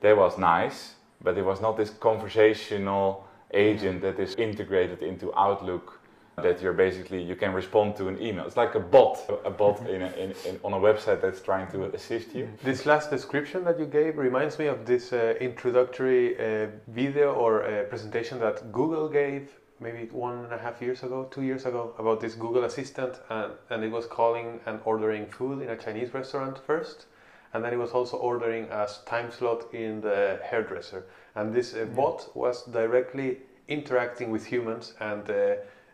That 0.02 0.18
was 0.18 0.38
nice, 0.38 0.96
but 1.22 1.38
it 1.38 1.46
was 1.46 1.62
not 1.62 1.78
this 1.78 1.92
conversational 1.92 3.28
agent 3.54 4.02
that 4.02 4.20
is 4.20 4.36
integrated 4.36 5.02
into 5.04 5.34
Outlook 5.36 5.99
that 6.44 6.62
you're 6.62 6.74
basically 6.74 7.22
you 7.22 7.36
can 7.36 7.54
respond 7.54 7.96
to 7.98 8.08
an 8.08 8.22
email. 8.22 8.46
It's 8.46 8.58
like 8.58 8.76
a 8.76 8.80
bot, 8.80 9.20
a 9.46 9.50
bot 9.50 9.80
in, 9.96 10.02
a, 10.02 10.12
in, 10.24 10.34
in 10.46 10.60
on 10.64 10.74
a 10.74 10.80
website 10.80 11.22
that's 11.22 11.42
trying 11.42 11.72
to 11.72 11.86
assist 11.96 12.36
you. 12.36 12.50
This 12.64 12.86
last 12.86 13.10
description 13.10 13.64
that 13.66 13.80
you 13.80 13.86
gave 13.86 14.18
reminds 14.18 14.60
me 14.60 14.68
of 14.68 14.86
this 14.86 15.14
uh, 15.14 15.36
introductory 15.40 16.38
uh, 16.38 16.68
video 16.88 17.34
or 17.34 17.64
uh, 17.64 17.84
presentation 17.84 18.40
that 18.40 18.72
Google 18.72 19.08
gave 19.10 19.50
maybe 19.80 20.10
one 20.12 20.44
and 20.44 20.54
a 20.54 20.58
half 20.58 20.82
years 20.82 21.04
ago, 21.04 21.28
two 21.32 21.42
years 21.42 21.66
ago, 21.66 21.94
about 21.98 22.20
this 22.20 22.36
Google 22.36 22.66
Assistant, 22.66 23.20
and, 23.30 23.54
and 23.70 23.84
it 23.84 23.92
was 23.92 24.06
calling 24.06 24.60
and 24.66 24.80
ordering 24.86 25.26
food 25.26 25.62
in 25.62 25.70
a 25.70 25.78
Chinese 25.78 26.14
restaurant 26.14 26.60
first, 26.66 27.06
and 27.54 27.64
then 27.64 27.74
it 27.74 27.78
was 27.78 27.92
also 27.92 28.18
ordering 28.18 28.66
a 28.66 28.88
time 29.06 29.32
slot 29.32 29.74
in 29.74 30.02
the 30.02 30.40
hairdresser. 30.44 31.06
And 31.36 31.54
this 31.54 31.74
uh, 31.74 31.86
bot 31.86 32.36
was 32.36 32.64
directly 32.66 33.38
interacting 33.68 34.32
with 34.32 34.46
humans 34.46 34.94
and 35.00 35.30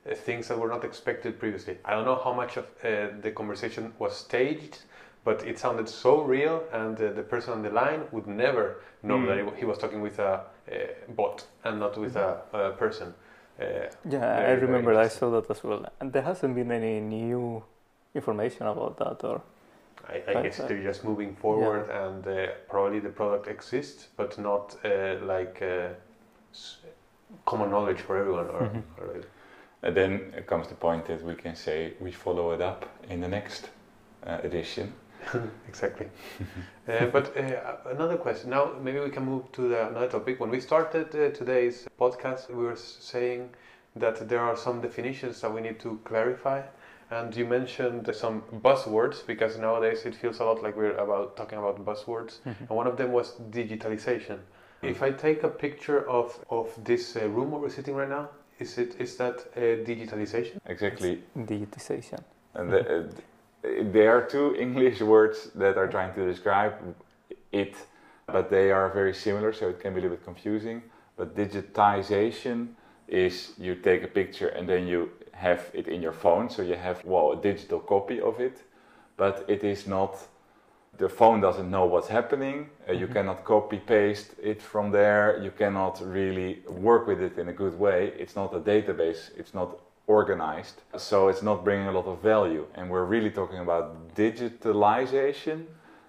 uh, 0.09 0.15
things 0.15 0.47
that 0.47 0.57
were 0.59 0.67
not 0.69 0.83
expected 0.83 1.39
previously. 1.39 1.77
I 1.85 1.91
don't 1.91 2.05
know 2.05 2.21
how 2.23 2.33
much 2.33 2.57
of 2.57 2.65
uh, 2.83 3.07
the 3.21 3.31
conversation 3.31 3.93
was 3.99 4.15
staged, 4.15 4.79
but 5.23 5.43
it 5.47 5.57
sounded 5.59 5.89
so 5.89 6.21
real, 6.21 6.63
and 6.71 6.99
uh, 7.01 7.11
the 7.11 7.23
person 7.23 7.53
on 7.53 7.61
the 7.63 7.69
line 7.71 8.03
would 8.11 8.27
never 8.27 8.75
know 9.01 9.17
Mm. 9.17 9.27
that 9.27 9.57
he 9.57 9.65
was 9.65 9.77
talking 9.77 10.01
with 10.01 10.19
a 10.19 10.33
uh, 10.33 10.75
bot 11.15 11.47
and 11.63 11.79
not 11.79 11.97
with 11.97 12.15
a, 12.15 12.41
a 12.53 12.71
person. 12.71 13.13
Uh, 13.59 13.63
Yeah, 14.09 14.19
Very, 14.19 14.51
I 14.51 14.61
remember 14.61 14.93
I 15.05 15.07
saw 15.09 15.31
that 15.31 15.49
as 15.49 15.63
well. 15.63 15.85
And 15.99 16.11
there 16.13 16.23
hasn't 16.23 16.55
been 16.55 16.71
any 16.71 16.99
new 16.99 17.63
information 18.13 18.67
about 18.67 18.97
that 18.97 19.23
or 19.23 19.41
I, 20.07 20.21
I 20.27 20.43
guess 20.43 20.57
they're 20.57 20.83
just 20.83 21.03
moving 21.03 21.35
forward, 21.35 21.89
and 21.89 22.27
uh, 22.27 22.47
probably 22.69 22.99
the 22.99 23.09
product 23.09 23.47
exists, 23.47 24.07
but 24.17 24.37
not 24.37 24.75
uh, 24.85 25.15
like 25.25 25.61
uh, 25.61 25.89
common 27.45 27.69
knowledge 27.71 28.01
for 28.01 28.17
everyone. 28.17 28.47
Or, 28.47 28.61
Mhm. 28.61 28.83
or 28.99 29.21
And 29.85 29.95
then 29.95 30.33
it 30.35 30.47
comes 30.47 30.67
the 30.67 30.73
point 30.73 31.05
that 31.05 31.23
we 31.23 31.35
can 31.35 31.55
say 31.55 31.93
we 31.99 32.11
follow 32.11 32.51
it 32.51 32.61
up 32.61 32.89
in 33.07 33.21
the 33.21 33.27
next 33.27 33.69
uh, 34.25 34.39
edition. 34.43 34.91
exactly. 35.67 36.07
uh, 36.87 37.05
but 37.05 37.37
uh, 37.37 37.91
another 37.91 38.17
question. 38.17 38.49
Now, 38.49 38.71
maybe 38.81 38.99
we 38.99 39.11
can 39.11 39.23
move 39.25 39.51
to 39.51 39.69
the, 39.69 39.87
another 39.89 40.07
topic. 40.07 40.39
When 40.39 40.49
we 40.49 40.59
started 40.59 41.09
uh, 41.15 41.29
today's 41.37 41.87
podcast, 41.99 42.49
we 42.49 42.63
were 42.63 42.75
saying 42.75 43.51
that 43.95 44.27
there 44.27 44.39
are 44.39 44.57
some 44.57 44.81
definitions 44.81 45.39
that 45.41 45.53
we 45.53 45.61
need 45.61 45.79
to 45.81 45.99
clarify. 46.03 46.63
And 47.11 47.35
you 47.35 47.45
mentioned 47.45 48.09
some 48.15 48.41
buzzwords 48.63 49.23
because 49.27 49.59
nowadays 49.59 50.03
it 50.07 50.15
feels 50.15 50.39
a 50.39 50.45
lot 50.45 50.63
like 50.63 50.75
we're 50.75 50.97
about 50.97 51.37
talking 51.37 51.59
about 51.59 51.85
buzzwords. 51.85 52.39
And 52.43 52.69
one 52.69 52.87
of 52.87 52.97
them 52.97 53.11
was 53.11 53.33
digitalization. 53.51 54.39
If 54.81 55.03
I 55.03 55.11
take 55.11 55.43
a 55.43 55.49
picture 55.49 56.09
of, 56.09 56.43
of 56.49 56.71
this 56.83 57.15
uh, 57.15 57.27
room 57.29 57.51
where 57.51 57.61
we're 57.61 57.69
sitting 57.69 57.95
right 57.95 58.09
now, 58.09 58.29
is 58.59 58.77
it 58.77 58.95
is 58.99 59.17
that 59.17 59.45
uh, 59.55 59.59
digitalization? 59.85 60.57
Exactly. 60.65 61.23
digitization. 61.37 62.23
And 62.53 62.71
the, 62.71 62.79
uh, 62.79 63.03
there 63.91 64.15
are 64.15 64.21
two 64.21 64.55
English 64.59 65.01
words 65.01 65.51
that 65.55 65.77
are 65.77 65.87
trying 65.87 66.13
to 66.15 66.25
describe 66.25 66.73
it, 67.51 67.75
but 68.27 68.49
they 68.49 68.71
are 68.71 68.89
very 68.89 69.13
similar, 69.13 69.53
so 69.53 69.69
it 69.69 69.79
can 69.79 69.93
be 69.93 69.99
a 69.99 70.03
little 70.03 70.17
bit 70.17 70.25
confusing. 70.25 70.83
But 71.17 71.35
digitization 71.35 72.69
is 73.07 73.53
you 73.57 73.75
take 73.75 74.03
a 74.03 74.07
picture 74.07 74.47
and 74.47 74.67
then 74.67 74.87
you 74.87 75.11
have 75.31 75.69
it 75.73 75.87
in 75.87 76.01
your 76.01 76.13
phone, 76.13 76.49
so 76.49 76.61
you 76.61 76.75
have 76.75 77.03
well 77.05 77.31
a 77.31 77.41
digital 77.41 77.79
copy 77.79 78.21
of 78.21 78.39
it, 78.39 78.63
but 79.17 79.45
it 79.47 79.63
is 79.63 79.87
not 79.87 80.17
the 80.97 81.09
phone 81.09 81.41
doesn't 81.41 81.69
know 81.69 81.85
what's 81.85 82.07
happening. 82.07 82.69
Uh, 82.87 82.93
you 82.93 83.07
Mhm. 83.07 83.13
cannot 83.13 83.43
copy 83.43 83.77
paste 83.77 84.35
it 84.41 84.61
from 84.61 84.91
there. 84.91 85.37
You 85.37 85.51
cannot 85.51 86.01
really 86.01 86.63
work 86.67 87.07
with 87.07 87.21
it 87.21 87.37
in 87.37 87.49
a 87.49 87.53
good 87.53 87.77
way. 87.79 88.13
It's 88.17 88.35
not 88.35 88.53
a 88.53 88.59
database. 88.59 89.31
It's 89.37 89.53
not 89.53 89.69
organized. 90.07 90.81
So 90.97 91.27
it's 91.29 91.41
not 91.41 91.63
bringing 91.63 91.87
a 91.87 91.91
lot 91.91 92.05
of 92.07 92.19
value. 92.19 92.65
And 92.75 92.89
we're 92.89 93.05
really 93.05 93.31
talking 93.31 93.59
about 93.59 94.13
digitalization 94.15 95.65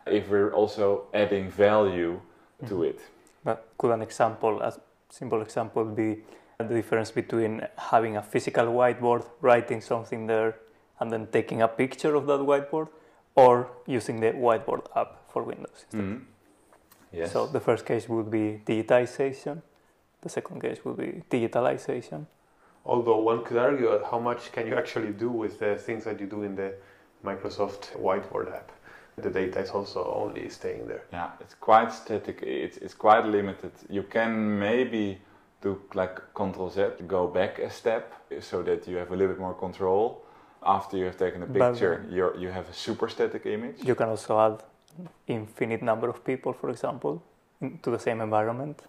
if 0.07 0.29
we're 0.31 0.53
also 0.53 1.07
adding 1.15 1.51
value 1.51 2.21
to 2.67 2.75
Mhm. 2.75 2.89
it. 2.91 3.01
But 3.45 3.59
could 3.79 3.91
an 3.93 4.03
example, 4.03 4.61
a 4.63 4.73
simple 5.11 5.41
example, 5.43 5.85
be 5.85 6.23
the 6.59 6.65
difference 6.65 7.11
between 7.11 7.67
having 7.77 8.17
a 8.17 8.23
physical 8.23 8.67
whiteboard, 8.67 9.25
writing 9.43 9.81
something 9.81 10.27
there, 10.27 10.55
and 11.01 11.11
then 11.11 11.27
taking 11.27 11.63
a 11.63 11.69
picture 11.69 12.15
of 12.15 12.27
that 12.27 12.41
whiteboard, 12.41 12.89
or 13.37 13.69
using 13.87 14.21
the 14.21 14.33
whiteboard 14.33 14.87
app 14.97 15.31
for 15.33 15.43
Windows? 15.43 15.85
instead? 15.85 16.01
Mhm. 16.01 16.21
Yes. 17.13 17.33
So 17.33 17.47
the 17.47 17.61
first 17.61 17.87
case 17.87 18.09
would 18.09 18.31
be 18.31 18.61
digitization. 18.67 19.63
The 20.23 20.29
second 20.29 20.61
case 20.61 20.85
would 20.85 20.97
be 20.97 21.23
digitalization. 21.31 22.27
Although 22.85 23.19
one 23.19 23.45
could 23.45 23.57
argue 23.59 23.89
how 24.11 24.19
much 24.19 24.53
can 24.53 24.67
you 24.67 24.75
actually 24.77 25.13
do 25.13 25.31
with 25.31 25.59
the 25.59 25.77
things 25.77 26.05
that 26.05 26.21
you 26.21 26.27
do 26.27 26.43
in 26.43 26.57
the 26.57 26.75
Microsoft 27.25 27.93
Whiteboard 28.01 28.53
app. 28.53 28.73
The 29.17 29.31
data 29.31 29.61
is 29.61 29.71
also 29.71 30.05
only 30.15 30.49
staying 30.51 30.87
there. 30.87 31.05
Yeah, 31.13 31.31
it's 31.41 31.55
quite 31.55 31.91
static. 31.93 32.43
It's, 32.43 32.77
it's 32.77 32.95
quite 32.95 33.25
limited. 33.25 33.73
You 33.89 34.03
can 34.03 34.59
maybe 34.59 35.19
do 35.63 35.81
like 35.95 36.35
Control 36.35 36.69
Z, 36.69 36.83
go 37.07 37.27
back 37.27 37.59
a 37.59 37.71
step 37.71 38.13
so 38.41 38.63
that 38.63 38.87
you 38.87 38.97
have 38.99 39.11
a 39.11 39.17
little 39.17 39.35
bit 39.35 39.41
more 39.41 39.55
control. 39.55 40.23
After 40.67 40.97
you 40.97 41.05
have 41.05 41.17
taken 41.17 41.43
a 41.43 41.47
But- 41.47 41.61
picture, 41.73 42.05
you're, 42.11 42.37
you 42.37 42.49
have 42.51 42.69
a 42.69 42.73
super 42.73 43.09
static 43.09 43.47
image. 43.47 43.85
You 43.85 43.95
can 43.95 44.09
also 44.09 44.39
add 44.41 44.63
infinite 45.27 45.83
number 45.83 46.09
of 46.09 46.25
people, 46.25 46.53
for 46.53 46.71
example, 46.71 47.23
into 47.61 47.91
the 47.91 47.99
same 47.99 48.21
environment. 48.21 48.83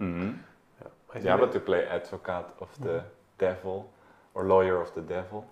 Mhm. 0.00 0.38
I 0.80 1.12
think 1.12 1.24
Yeah, 1.24 1.36
but 1.36 1.52
to 1.52 1.60
play 1.60 1.86
advocate 1.86 2.46
of 2.60 2.68
the 2.80 3.02
devil 3.38 3.84
or 4.34 4.44
lawyer 4.44 4.80
of 4.80 4.90
the 4.94 5.02
devil, 5.02 5.44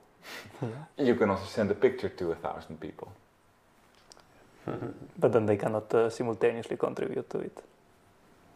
you 0.98 1.14
can 1.14 1.30
also 1.30 1.44
send 1.44 1.70
a 1.70 1.74
picture 1.74 2.08
to 2.08 2.32
a 2.32 2.34
thousand 2.34 2.80
people. 2.80 3.08
But 5.20 5.32
then 5.32 5.46
they 5.46 5.56
cannot 5.56 5.94
uh, 5.94 6.10
simultaneously 6.10 6.76
contribute 6.76 7.28
to 7.30 7.38
it. 7.38 7.62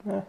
Yeah. 0.06 0.20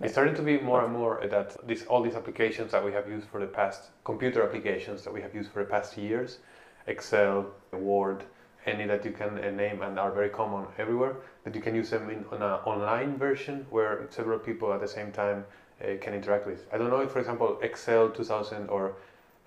It's 0.00 0.12
starting 0.12 0.34
to 0.34 0.42
be 0.42 0.58
more 0.58 0.84
and 0.84 0.92
more 0.92 1.26
that 1.30 1.56
this, 1.66 1.86
all 1.86 2.02
these 2.02 2.16
applications 2.16 2.72
that 2.72 2.84
we 2.84 2.92
have 2.92 3.08
used 3.08 3.28
for 3.28 3.40
the 3.40 3.46
past, 3.46 3.90
computer 4.04 4.42
applications 4.42 5.02
that 5.02 5.12
we 5.12 5.22
have 5.22 5.34
used 5.34 5.50
for 5.50 5.60
the 5.64 5.70
past 5.70 5.96
years, 5.96 6.38
Excel, 6.86 7.46
Word, 7.72 8.24
any 8.66 8.84
that 8.86 9.04
you 9.04 9.12
can 9.12 9.38
uh, 9.38 9.50
name 9.50 9.80
and 9.82 9.98
are 9.98 10.10
very 10.12 10.28
common 10.28 10.66
everywhere, 10.76 11.16
that 11.44 11.54
you 11.54 11.62
can 11.62 11.74
use 11.74 11.90
them 11.90 12.10
in 12.10 12.24
on 12.30 12.42
an 12.42 12.58
online 12.66 13.16
version 13.16 13.66
where 13.70 14.06
several 14.10 14.38
people 14.38 14.72
at 14.72 14.80
the 14.80 14.88
same 14.88 15.12
time 15.12 15.44
uh, 15.80 15.96
can 16.00 16.12
interact 16.12 16.46
with. 16.46 16.66
I 16.72 16.78
don't 16.78 16.90
know 16.90 17.00
if, 17.00 17.10
for 17.10 17.20
example, 17.20 17.58
Excel 17.62 18.10
2000 18.10 18.68
or 18.68 18.96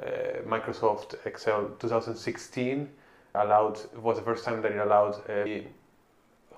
uh, 0.01 0.07
Microsoft 0.47 1.15
Excel 1.25 1.69
2016 1.79 2.89
allowed 3.35 3.79
was 4.01 4.17
the 4.17 4.23
first 4.23 4.43
time 4.45 4.61
that 4.63 4.71
it 4.71 4.79
allowed 4.79 5.13
uh, 5.29 5.45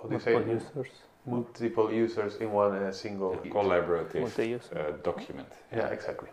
how 0.02 0.08
do 0.08 0.14
you 0.14 0.20
say 0.20 0.34
users, 0.34 0.88
multiple 1.26 1.92
users 1.92 2.36
in 2.38 2.52
one 2.52 2.74
uh, 2.76 2.92
single 2.92 3.34
A 3.34 3.38
collaborative 3.38 4.62
uh, 4.76 4.92
document. 5.04 5.48
Yeah, 5.72 5.88
exactly. 5.88 6.30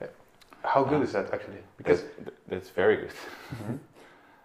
Yeah. 0.00 0.08
How 0.64 0.84
good 0.84 1.02
is 1.02 1.12
that 1.12 1.32
actually? 1.32 1.62
Because 1.76 2.04
that's 2.48 2.70
very 2.70 2.96
good. 2.96 3.12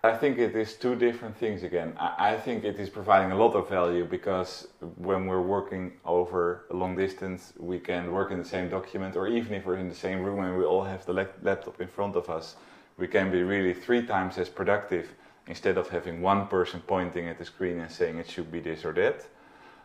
I 0.06 0.18
think 0.18 0.38
it 0.38 0.54
is 0.54 0.74
two 0.74 0.96
different 0.96 1.38
things 1.38 1.64
again. 1.64 1.94
I, 1.98 2.34
I 2.34 2.38
think 2.38 2.66
it 2.66 2.78
is 2.78 2.90
providing 2.90 3.32
a 3.32 3.38
lot 3.38 3.56
of 3.56 3.70
value 3.70 4.04
because 4.04 4.68
when 4.98 5.28
we're 5.28 5.42
working 5.42 5.94
over 6.04 6.66
a 6.72 6.76
long 6.76 6.98
distance, 6.98 7.54
we 7.58 7.80
can 7.80 8.12
work 8.12 8.30
in 8.32 8.38
the 8.38 8.44
same 8.44 8.68
document, 8.68 9.16
or 9.16 9.28
even 9.28 9.54
if 9.54 9.66
we're 9.66 9.78
in 9.78 9.88
the 9.88 9.96
same 9.96 10.22
room 10.22 10.44
and 10.44 10.58
we 10.58 10.66
all 10.66 10.84
have 10.84 11.06
the 11.06 11.14
lap- 11.14 11.38
laptop 11.42 11.80
in 11.80 11.88
front 11.88 12.18
of 12.18 12.30
us, 12.30 12.58
we 12.98 13.08
can 13.08 13.32
be 13.32 13.44
really 13.44 13.74
three 13.74 14.06
times 14.06 14.38
as 14.38 14.50
productive 14.50 15.08
instead 15.48 15.78
of 15.78 15.88
having 15.88 16.22
one 16.22 16.48
person 16.48 16.82
pointing 16.86 17.30
at 17.30 17.38
the 17.38 17.46
screen 17.46 17.80
and 17.80 17.90
saying 17.90 18.18
it 18.18 18.30
should 18.30 18.52
be 18.52 18.60
this 18.60 18.84
or 18.84 18.92
that. 18.92 19.26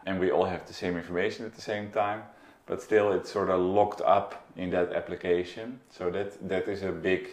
And 0.06 0.18
we 0.18 0.30
all 0.30 0.44
have 0.44 0.66
the 0.66 0.72
same 0.72 0.96
information 0.96 1.44
at 1.44 1.54
the 1.54 1.60
same 1.60 1.90
time, 1.90 2.22
but 2.66 2.82
still 2.82 3.12
it's 3.12 3.30
sort 3.30 3.50
of 3.50 3.60
locked 3.60 4.00
up 4.00 4.46
in 4.56 4.70
that 4.70 4.92
application. 4.92 5.80
So 5.90 6.10
that, 6.10 6.48
that 6.48 6.68
is 6.68 6.82
a 6.82 6.92
big 6.92 7.28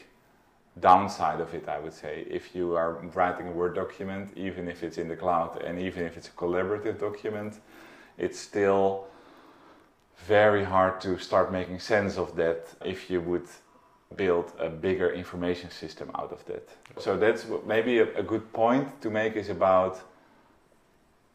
downside 0.80 1.40
of 1.40 1.54
it, 1.54 1.68
I 1.68 1.80
would 1.80 1.94
say. 1.94 2.26
If 2.30 2.56
you 2.56 2.76
are 2.76 2.94
writing 3.14 3.48
a 3.48 3.52
Word 3.52 3.76
document, 3.76 4.32
even 4.36 4.68
if 4.68 4.84
it's 4.84 4.98
in 4.98 5.08
the 5.08 5.16
cloud 5.16 5.62
and 5.64 5.80
even 5.80 6.04
if 6.06 6.18
it's 6.18 6.28
a 6.28 6.32
collaborative 6.32 7.00
document, 7.00 7.60
it's 8.18 8.40
still 8.40 9.08
very 10.26 10.64
hard 10.64 11.00
to 11.02 11.18
start 11.18 11.52
making 11.52 11.80
sense 11.80 12.18
of 12.18 12.36
that 12.36 12.68
if 12.84 13.10
you 13.10 13.22
would 13.22 13.48
build 14.16 14.52
a 14.60 14.70
bigger 14.70 15.12
information 15.12 15.70
system 15.70 16.10
out 16.16 16.32
of 16.32 16.46
that. 16.46 16.70
So 17.00 17.18
that's 17.18 17.46
maybe 17.66 18.00
a, 18.00 18.18
a 18.18 18.24
good 18.24 18.52
point 18.54 19.02
to 19.02 19.10
make 19.10 19.36
is 19.36 19.50
about 19.50 20.00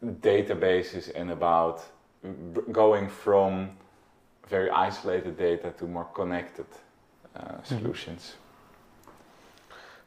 databases 0.04 1.10
and 1.14 1.30
about 1.30 1.82
b- 2.22 2.60
going 2.72 3.08
from 3.08 3.70
very 4.48 4.70
isolated 4.70 5.36
data 5.36 5.72
to 5.78 5.86
more 5.86 6.06
connected 6.14 6.66
uh, 7.36 7.62
solutions. 7.62 8.34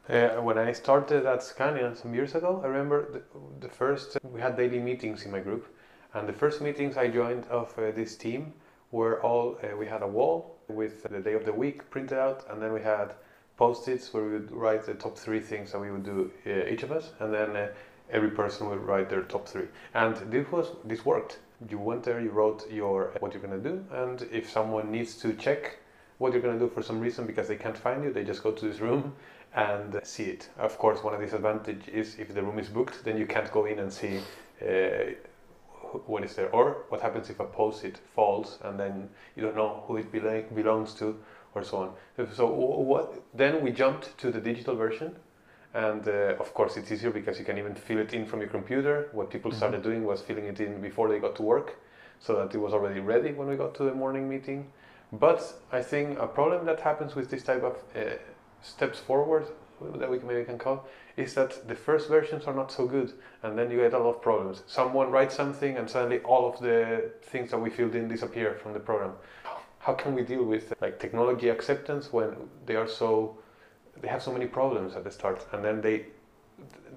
uh, 0.10 0.30
when 0.42 0.58
I 0.58 0.74
started 0.74 1.26
at 1.26 1.44
Scania 1.44 1.96
some 1.96 2.14
years 2.14 2.36
ago, 2.36 2.62
I 2.64 2.68
remember 2.68 3.12
the, 3.12 3.22
the 3.62 3.70
first 3.70 4.18
we 4.24 4.42
had 4.42 4.58
daily 4.58 4.80
meetings 4.80 5.24
in 5.26 5.32
my 5.32 5.40
group, 5.40 5.66
and 6.14 6.28
the 6.28 6.34
first 6.34 6.62
meetings 6.62 6.98
I 6.98 7.08
joined 7.08 7.46
of 7.46 7.74
uh, 7.78 7.92
this 7.92 8.18
team 8.18 8.54
were 8.92 9.22
all 9.22 9.58
uh, 9.64 9.78
we 9.78 9.88
had 9.88 10.02
a 10.02 10.08
wall 10.08 10.58
with 10.68 11.04
the 11.04 11.20
day 11.20 11.34
of 11.34 11.46
the 11.46 11.54
week 11.54 11.90
printed 11.90 12.18
out, 12.18 12.46
and 12.50 12.62
then 12.62 12.74
we 12.74 12.82
had 12.82 13.14
post-its 13.58 14.14
where 14.14 14.24
we 14.24 14.32
would 14.34 14.52
write 14.52 14.84
the 14.86 14.94
top 14.96 15.18
three 15.18 15.40
things 15.40 15.72
that 15.72 15.80
we 15.80 15.92
would 15.92 16.04
do 16.04 16.32
uh, 16.48 16.66
each 16.68 16.84
of 16.84 16.92
us, 16.92 17.12
and 17.20 17.34
then 17.34 17.56
uh, 17.56 17.68
every 18.10 18.32
person 18.32 18.70
would 18.70 18.80
write 18.80 19.10
their 19.10 19.24
top 19.24 19.48
three. 19.48 19.68
And 19.94 20.16
this 20.32 20.50
was 20.52 20.68
this 20.84 21.06
worked. 21.06 21.40
You 21.70 21.80
went 21.80 22.04
there, 22.04 22.20
you 22.20 22.32
wrote 22.32 22.70
your 22.72 23.14
what 23.20 23.34
you're 23.34 23.42
gonna 23.42 23.58
do, 23.58 23.84
and 23.92 24.28
if 24.32 24.50
someone 24.50 24.92
needs 24.92 25.16
to 25.18 25.34
check 25.34 25.78
what 26.18 26.34
you're 26.34 26.42
gonna 26.42 26.60
do 26.60 26.70
for 26.70 26.82
some 26.82 27.00
reason 27.00 27.26
because 27.26 27.48
they 27.48 27.56
can't 27.56 27.78
find 27.78 28.04
you, 28.04 28.12
they 28.12 28.24
just 28.24 28.44
go 28.44 28.52
to 28.52 28.68
this 28.68 28.80
room 28.80 29.14
and 29.56 30.00
see 30.04 30.24
it. 30.24 30.50
Of 30.58 30.78
course, 30.78 31.04
one 31.04 31.14
of 31.14 31.20
the 31.20 31.26
disadvantages 31.26 31.88
is 31.88 32.20
if 32.20 32.34
the 32.34 32.42
room 32.42 32.60
is 32.60 32.70
booked, 32.70 33.04
then 33.04 33.18
you 33.18 33.26
can't 33.26 33.52
go 33.52 33.66
in 33.66 33.80
and 33.80 33.92
see 33.92 34.20
uh, 34.62 35.14
what 36.08 36.24
is 36.24 36.36
there, 36.36 36.50
or 36.50 36.86
what 36.90 37.02
happens 37.02 37.30
if 37.30 37.40
a 37.40 37.46
post-it 37.46 38.00
falls 38.16 38.58
and 38.64 38.80
then 38.80 39.10
you 39.36 39.44
don't 39.44 39.56
know 39.56 39.84
who 39.88 39.98
it 39.98 40.12
belo- 40.12 40.56
belongs 40.56 40.94
to, 40.96 41.20
or 41.56 41.64
so 41.64 41.78
on. 41.78 41.94
So 42.34 42.48
what? 42.48 43.22
Then 43.34 43.62
we 43.62 43.72
jumped 43.72 44.18
to 44.18 44.32
the 44.32 44.42
digital 44.42 44.76
version, 44.76 45.16
and 45.74 46.08
uh, 46.08 46.36
of 46.40 46.54
course 46.54 46.78
it's 46.78 46.92
easier 46.92 47.12
because 47.12 47.40
you 47.40 47.46
can 47.46 47.58
even 47.58 47.76
fill 47.76 48.00
it 48.00 48.14
in 48.14 48.26
from 48.26 48.40
your 48.42 48.50
computer. 48.50 49.10
What 49.12 49.30
people 49.30 49.52
Mhm. 49.52 49.58
started 49.58 49.82
doing 49.84 50.06
was 50.06 50.22
filling 50.22 50.46
it 50.46 50.60
in 50.60 50.82
before 50.82 51.10
they 51.10 51.20
got 51.20 51.36
to 51.36 51.44
work, 51.44 51.76
so 52.20 52.36
that 52.36 52.54
it 52.56 52.60
was 52.60 52.74
already 52.74 53.00
ready 53.00 53.34
when 53.34 53.48
we 53.48 53.56
got 53.56 53.74
to 53.76 53.84
the 53.84 53.94
morning 53.94 54.30
meeting. 54.30 54.72
But 55.12 55.42
I 55.72 55.82
think 55.82 56.20
a 56.20 56.28
problem 56.28 56.66
that 56.66 56.80
happens 56.80 57.16
with 57.16 57.30
this 57.30 57.44
type 57.44 57.64
of 57.64 57.76
uh, 57.96 58.18
steps 58.62 59.00
forward 59.00 59.46
that 59.96 60.10
we 60.10 60.18
can, 60.18 60.28
maybe 60.28 60.46
can 60.46 60.58
call 60.58 60.86
is 61.18 61.34
that 61.34 61.68
the 61.68 61.76
first 61.76 62.08
versions 62.08 62.46
are 62.46 62.54
not 62.54 62.72
so 62.72 62.88
good 62.88 63.12
and 63.42 63.58
then 63.58 63.70
you 63.70 63.78
get 63.78 63.94
a 63.94 64.00
lot 64.00 64.16
of 64.16 64.22
problems 64.22 64.64
someone 64.66 65.12
writes 65.12 65.36
something 65.36 65.78
and 65.78 65.90
suddenly 65.90 66.20
all 66.20 66.48
of 66.48 66.58
the 66.62 67.12
things 67.22 67.52
that 67.52 67.58
we 67.58 67.70
filled 67.70 67.94
in 67.96 68.08
disappear 68.08 68.54
from 68.54 68.72
the 68.74 68.80
program 68.80 69.12
how 69.80 69.94
can 69.94 70.16
we 70.16 70.22
deal 70.22 70.44
with 70.44 70.74
like 70.80 71.00
technology 71.00 71.50
acceptance 71.50 72.14
when 72.14 72.30
they 72.66 72.76
are 72.76 72.88
so 72.88 73.38
they 74.02 74.08
have 74.08 74.22
so 74.22 74.32
many 74.32 74.46
problems 74.46 74.96
at 74.96 75.04
the 75.04 75.12
start 75.12 75.46
and 75.52 75.64
then 75.64 75.82
they 75.82 76.06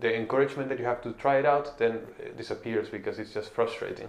the 0.01 0.15
encouragement 0.15 0.69
that 0.69 0.79
you 0.79 0.85
have 0.85 1.01
to 1.03 1.13
try 1.13 1.39
it 1.39 1.47
out 1.47 1.79
then 1.79 2.01
disappears 2.37 2.89
because 2.89 3.19
it's 3.19 3.33
just 3.33 3.51
frustrating 3.51 4.09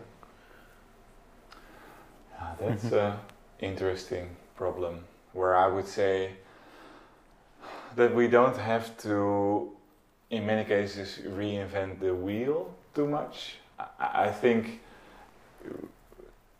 Ah, 2.39 2.53
that's 2.59 2.91
an 2.91 3.13
interesting 3.59 4.35
problem 4.55 5.03
where 5.33 5.55
I 5.55 5.67
would 5.67 5.87
say 5.87 6.33
that 7.95 8.13
we 8.13 8.27
don't 8.27 8.57
have 8.57 8.95
to, 8.99 9.71
in 10.29 10.45
many 10.45 10.63
cases, 10.63 11.19
reinvent 11.25 11.99
the 11.99 12.13
wheel 12.13 12.73
too 12.93 13.07
much. 13.07 13.55
I, 13.79 14.27
I 14.27 14.31
think 14.31 14.81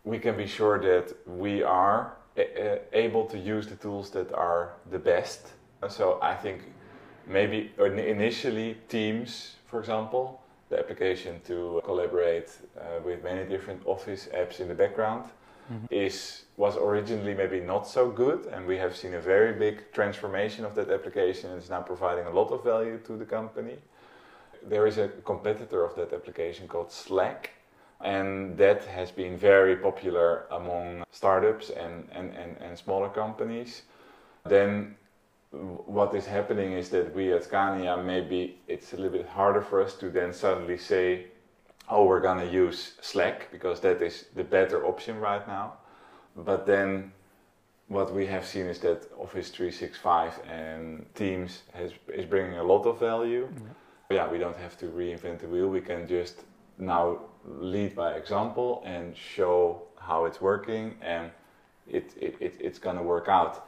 we 0.04 0.18
can 0.18 0.36
be 0.36 0.46
sure 0.46 0.80
that 0.80 1.14
we 1.28 1.62
are 1.62 2.14
a- 2.36 2.80
able 2.92 3.24
to 3.26 3.38
use 3.38 3.66
the 3.68 3.76
tools 3.76 4.10
that 4.10 4.32
are 4.32 4.72
the 4.90 4.98
best. 4.98 5.52
So 5.88 6.18
I 6.20 6.34
think 6.34 6.62
maybe 7.26 7.70
initially 7.78 8.76
Teams, 8.88 9.56
for 9.66 9.78
example, 9.80 10.40
the 10.70 10.78
application 10.78 11.40
to 11.46 11.80
collaborate 11.84 12.50
uh, 12.76 13.00
with 13.04 13.22
many 13.22 13.44
different 13.44 13.86
Office 13.86 14.28
apps 14.34 14.60
in 14.60 14.68
the 14.68 14.74
background 14.74 15.24
Mhm. 15.70 15.86
is 15.90 16.44
was 16.56 16.76
originally 16.76 17.34
maybe 17.34 17.60
not 17.60 17.86
so 17.86 18.10
good 18.10 18.46
and 18.52 18.66
we 18.66 18.78
have 18.78 18.96
seen 18.96 19.14
a 19.14 19.20
very 19.20 19.52
big 19.52 19.76
transformation 19.92 20.64
of 20.64 20.74
that 20.74 20.90
application 20.90 21.50
it's 21.58 21.68
now 21.68 21.82
providing 21.82 22.26
a 22.26 22.30
lot 22.30 22.50
of 22.50 22.64
value 22.64 22.98
to 22.98 23.16
the 23.16 23.24
company 23.24 23.78
there 24.62 24.86
is 24.86 24.98
a 24.98 25.08
competitor 25.24 25.84
of 25.84 25.94
that 25.96 26.12
application 26.12 26.68
called 26.68 26.90
Slack, 26.92 27.50
and 28.00 28.56
that 28.58 28.84
has 28.84 29.10
been 29.10 29.36
very 29.36 29.76
popular 29.76 30.44
among 30.50 31.04
startups 31.10 31.70
and, 31.70 32.08
and, 32.12 32.34
and, 32.36 32.56
and 32.60 32.78
smaller 32.78 33.08
companies. 33.08 33.82
Then 34.44 34.96
what 35.50 36.14
is 36.14 36.26
happening 36.26 36.72
is 36.72 36.90
that 36.90 37.14
we 37.14 37.32
at 37.32 37.44
Scania 37.44 37.96
maybe 37.96 38.58
it's 38.68 38.92
a 38.92 38.96
little 38.96 39.18
bit 39.18 39.28
harder 39.28 39.62
for 39.62 39.82
us 39.82 39.94
to 39.94 40.10
then 40.10 40.32
suddenly 40.32 40.76
say, 40.76 41.26
oh, 41.88 42.04
we're 42.04 42.20
gonna 42.20 42.44
use 42.44 42.94
Slack 43.00 43.50
because 43.50 43.80
that 43.80 44.02
is 44.02 44.26
the 44.34 44.44
better 44.44 44.84
option 44.84 45.18
right 45.18 45.46
now. 45.48 45.74
But 46.36 46.66
then 46.66 47.12
what 47.88 48.12
we 48.12 48.26
have 48.26 48.46
seen 48.46 48.66
is 48.66 48.78
that 48.80 49.10
Office 49.18 49.48
365 49.48 50.40
and 50.46 51.06
Teams 51.14 51.62
has, 51.72 51.92
is 52.12 52.26
bringing 52.26 52.58
a 52.58 52.62
lot 52.62 52.84
of 52.84 53.00
value. 53.00 53.48
Yeah. 54.10 54.16
yeah, 54.16 54.30
we 54.30 54.38
don't 54.38 54.56
have 54.56 54.76
to 54.78 54.86
reinvent 54.86 55.40
the 55.40 55.48
wheel. 55.48 55.68
We 55.68 55.80
can 55.80 56.06
just 56.06 56.44
now 56.76 57.20
lead 57.44 57.96
by 57.96 58.12
example 58.12 58.82
and 58.84 59.16
show 59.16 59.82
how 59.98 60.26
it's 60.26 60.40
working 60.40 60.94
and 61.00 61.30
it, 61.86 62.12
it, 62.20 62.36
it 62.38 62.56
it's 62.60 62.78
gonna 62.78 63.02
work 63.02 63.28
out. 63.28 63.66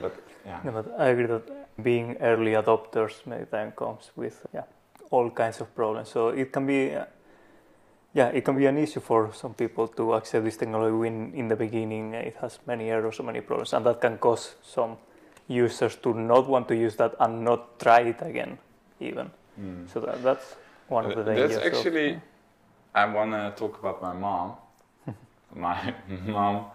But 0.00 0.14
yeah. 0.46 0.60
yeah. 0.64 0.70
but 0.70 0.86
I 0.98 1.08
agree 1.08 1.26
that 1.26 1.82
being 1.82 2.16
early 2.20 2.52
adopters 2.52 3.26
many 3.26 3.44
times 3.46 3.72
comes 3.76 4.10
with 4.16 4.46
yeah 4.54 4.64
all 5.10 5.30
kinds 5.30 5.60
of 5.60 5.74
problems. 5.74 6.08
So 6.10 6.28
it 6.28 6.52
can 6.52 6.66
be 6.66 6.94
uh, 6.94 7.04
yeah 8.14 8.28
it 8.28 8.44
can 8.44 8.56
be 8.56 8.66
an 8.66 8.78
issue 8.78 9.00
for 9.00 9.32
some 9.32 9.54
people 9.54 9.88
to 9.88 10.14
accept 10.14 10.44
this 10.44 10.56
technology 10.56 10.96
when 10.96 11.32
in 11.34 11.48
the 11.48 11.56
beginning 11.56 12.14
it 12.14 12.36
has 12.40 12.58
many 12.66 12.90
errors 12.90 13.20
or 13.20 13.24
many 13.24 13.40
problems, 13.40 13.72
and 13.72 13.84
that 13.86 14.00
can 14.00 14.18
cause 14.18 14.54
some 14.62 14.96
users 15.48 15.96
to 15.96 16.14
not 16.14 16.48
want 16.48 16.68
to 16.68 16.76
use 16.76 16.96
that 16.96 17.14
and 17.20 17.44
not 17.44 17.78
try 17.78 18.00
it 18.00 18.20
again 18.22 18.58
even. 19.00 19.30
Mm. 19.60 19.88
So 19.92 20.00
that, 20.00 20.22
that's 20.22 20.56
one 20.88 21.06
of 21.06 21.16
the 21.16 21.24
dangers. 21.24 21.54
That's 21.54 21.76
actually. 21.76 22.14
Of, 22.14 22.20
I 22.94 23.06
want 23.06 23.32
to 23.32 23.52
talk 23.56 23.78
about 23.78 24.02
my 24.02 24.12
mom. 24.12 24.56
my 25.54 25.94
mom 26.26 26.66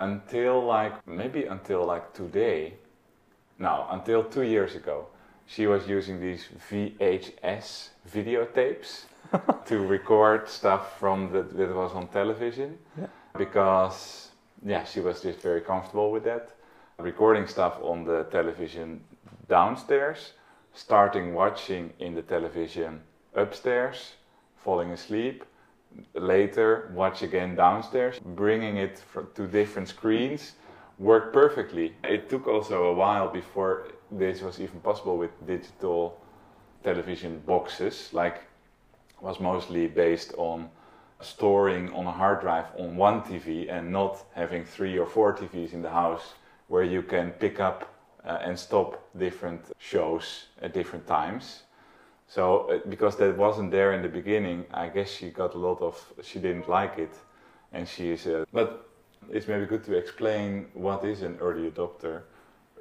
until 0.00 0.64
like 0.64 1.06
maybe 1.06 1.44
until 1.44 1.84
like 1.84 2.12
today 2.12 2.74
no 3.58 3.86
until 3.90 4.24
two 4.24 4.42
years 4.42 4.74
ago 4.74 5.06
she 5.46 5.66
was 5.66 5.86
using 5.88 6.20
these 6.20 6.46
vhs 6.70 7.90
videotapes 8.10 9.04
to 9.64 9.78
record 9.78 10.48
stuff 10.48 10.98
from 10.98 11.32
the, 11.32 11.42
that 11.42 11.74
was 11.74 11.92
on 11.92 12.06
television 12.08 12.78
yeah. 12.98 13.06
because 13.36 14.30
yeah 14.64 14.84
she 14.84 15.00
was 15.00 15.20
just 15.20 15.40
very 15.40 15.60
comfortable 15.60 16.10
with 16.10 16.24
that 16.24 16.50
recording 16.98 17.46
stuff 17.46 17.78
on 17.82 18.04
the 18.04 18.24
television 18.24 19.00
downstairs 19.48 20.32
starting 20.72 21.34
watching 21.34 21.92
in 21.98 22.14
the 22.14 22.22
television 22.22 23.00
upstairs 23.34 24.12
falling 24.56 24.90
asleep 24.90 25.44
later 26.14 26.90
watch 26.94 27.22
again 27.22 27.54
downstairs, 27.54 28.18
bringing 28.24 28.76
it 28.76 29.02
to 29.34 29.46
different 29.46 29.88
screens 29.88 30.54
worked 30.98 31.32
perfectly. 31.32 31.94
It 32.04 32.28
took 32.28 32.46
also 32.46 32.84
a 32.84 32.94
while 32.94 33.28
before 33.28 33.88
this 34.10 34.40
was 34.40 34.60
even 34.60 34.80
possible 34.80 35.18
with 35.18 35.30
digital 35.46 36.20
television 36.82 37.40
boxes, 37.46 38.10
like 38.12 38.42
was 39.20 39.40
mostly 39.40 39.86
based 39.86 40.32
on 40.36 40.70
storing 41.20 41.92
on 41.94 42.06
a 42.06 42.12
hard 42.12 42.40
drive 42.40 42.66
on 42.78 42.96
one 42.96 43.22
TV 43.22 43.70
and 43.70 43.90
not 43.90 44.24
having 44.34 44.64
three 44.64 44.98
or 44.98 45.06
four 45.06 45.34
TVs 45.34 45.72
in 45.72 45.82
the 45.82 45.90
house 45.90 46.34
where 46.68 46.82
you 46.82 47.02
can 47.02 47.30
pick 47.30 47.58
up 47.60 47.92
uh, 48.24 48.38
and 48.42 48.58
stop 48.58 49.02
different 49.16 49.62
shows 49.78 50.46
at 50.60 50.74
different 50.74 51.06
times. 51.06 51.62
So 52.28 52.70
uh, 52.70 52.88
because 52.88 53.16
that 53.16 53.36
wasn't 53.36 53.70
there 53.70 53.92
in 53.92 54.02
the 54.02 54.08
beginning, 54.08 54.64
I 54.72 54.88
guess 54.88 55.10
she 55.10 55.30
got 55.30 55.54
a 55.54 55.58
lot 55.58 55.80
of. 55.80 56.12
She 56.22 56.38
didn't 56.38 56.68
like 56.68 56.98
it, 56.98 57.14
and 57.72 57.88
she 57.88 58.10
is. 58.10 58.26
Uh, 58.26 58.44
but 58.52 58.88
it's 59.30 59.48
maybe 59.48 59.66
good 59.66 59.84
to 59.84 59.96
explain 59.96 60.66
what 60.74 61.04
is 61.04 61.22
an 61.22 61.38
early 61.40 61.70
adopter, 61.70 62.22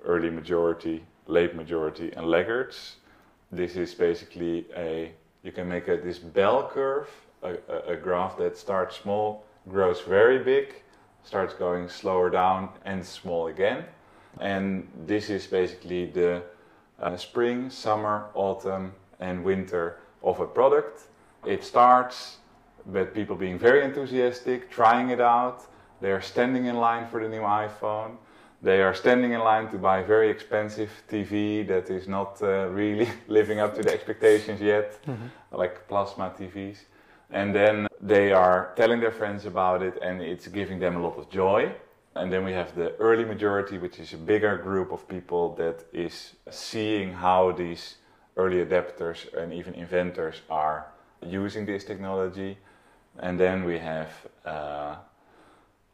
early 0.03 0.29
majority, 0.29 1.03
late 1.27 1.55
majority, 1.55 2.11
and 2.13 2.27
laggards. 2.27 2.95
This 3.51 3.75
is 3.75 3.93
basically 3.93 4.65
a. 4.75 5.11
You 5.43 5.51
can 5.51 5.67
make 5.69 5.87
a, 5.87 5.97
this 5.97 6.17
bell 6.17 6.67
curve, 6.73 7.07
a, 7.43 7.57
a, 7.69 7.93
a 7.93 7.95
graph 7.95 8.35
that 8.39 8.57
starts 8.57 8.97
small, 8.97 9.45
grows 9.69 10.01
very 10.01 10.39
big, 10.39 10.81
starts 11.23 11.53
going 11.53 11.87
slower 11.87 12.31
down, 12.31 12.69
and 12.83 13.05
small 13.05 13.47
again. 13.47 13.85
And 14.39 14.87
this 15.05 15.29
is 15.29 15.45
basically 15.45 16.07
the 16.07 16.41
uh, 16.99 17.15
spring, 17.15 17.69
summer, 17.69 18.25
autumn, 18.33 18.93
and 19.19 19.43
winter 19.43 19.99
of 20.23 20.39
a 20.39 20.47
product. 20.47 21.03
It 21.45 21.63
starts 21.63 22.37
with 22.85 23.13
people 23.13 23.35
being 23.35 23.57
very 23.57 23.83
enthusiastic, 23.83 24.69
trying 24.69 25.09
it 25.09 25.21
out. 25.21 25.65
They 26.01 26.11
are 26.11 26.21
standing 26.21 26.65
in 26.65 26.75
line 26.75 27.07
for 27.07 27.21
the 27.21 27.29
new 27.29 27.41
iPhone. 27.41 28.17
They 28.61 28.81
are 28.81 28.93
standing 28.93 29.33
in 29.33 29.41
line 29.41 29.69
to 29.69 29.77
buy 29.77 29.99
a 29.99 30.05
very 30.05 30.29
expensive 30.29 30.89
TV 31.09 31.67
that 31.67 31.89
is 31.89 32.07
not 32.07 32.41
uh, 32.41 32.67
really 32.69 33.07
living 33.27 33.59
up 33.59 33.75
to 33.75 33.81
the 33.81 33.93
expectations 33.93 34.61
yet, 34.61 34.99
mm-hmm. 35.05 35.27
like 35.51 35.87
plasma 35.87 36.33
TVs. 36.37 36.79
And 37.31 37.53
then 37.53 37.87
they 38.01 38.31
are 38.31 38.73
telling 38.75 38.99
their 38.99 39.11
friends 39.11 39.45
about 39.45 39.81
it, 39.81 39.97
and 40.01 40.21
it's 40.21 40.47
giving 40.47 40.79
them 40.79 40.95
a 40.95 41.01
lot 41.01 41.17
of 41.17 41.29
joy. 41.29 41.71
And 42.15 42.31
then 42.31 42.45
we 42.45 42.53
have 42.53 42.75
the 42.75 42.95
early 42.95 43.25
majority, 43.25 43.77
which 43.77 43.99
is 43.99 44.13
a 44.13 44.17
bigger 44.17 44.57
group 44.57 44.91
of 44.91 45.07
people 45.07 45.53
that 45.55 45.83
is 45.91 46.33
seeing 46.49 47.13
how 47.13 47.51
these 47.51 47.95
early 48.37 48.65
adapters 48.65 49.33
and 49.35 49.53
even 49.53 49.73
inventors 49.73 50.41
are 50.49 50.87
using 51.25 51.65
this 51.65 51.83
technology. 51.83 52.57
And 53.19 53.39
then 53.39 53.63
we 53.63 53.79
have 53.79 54.09
uh, 54.45 54.95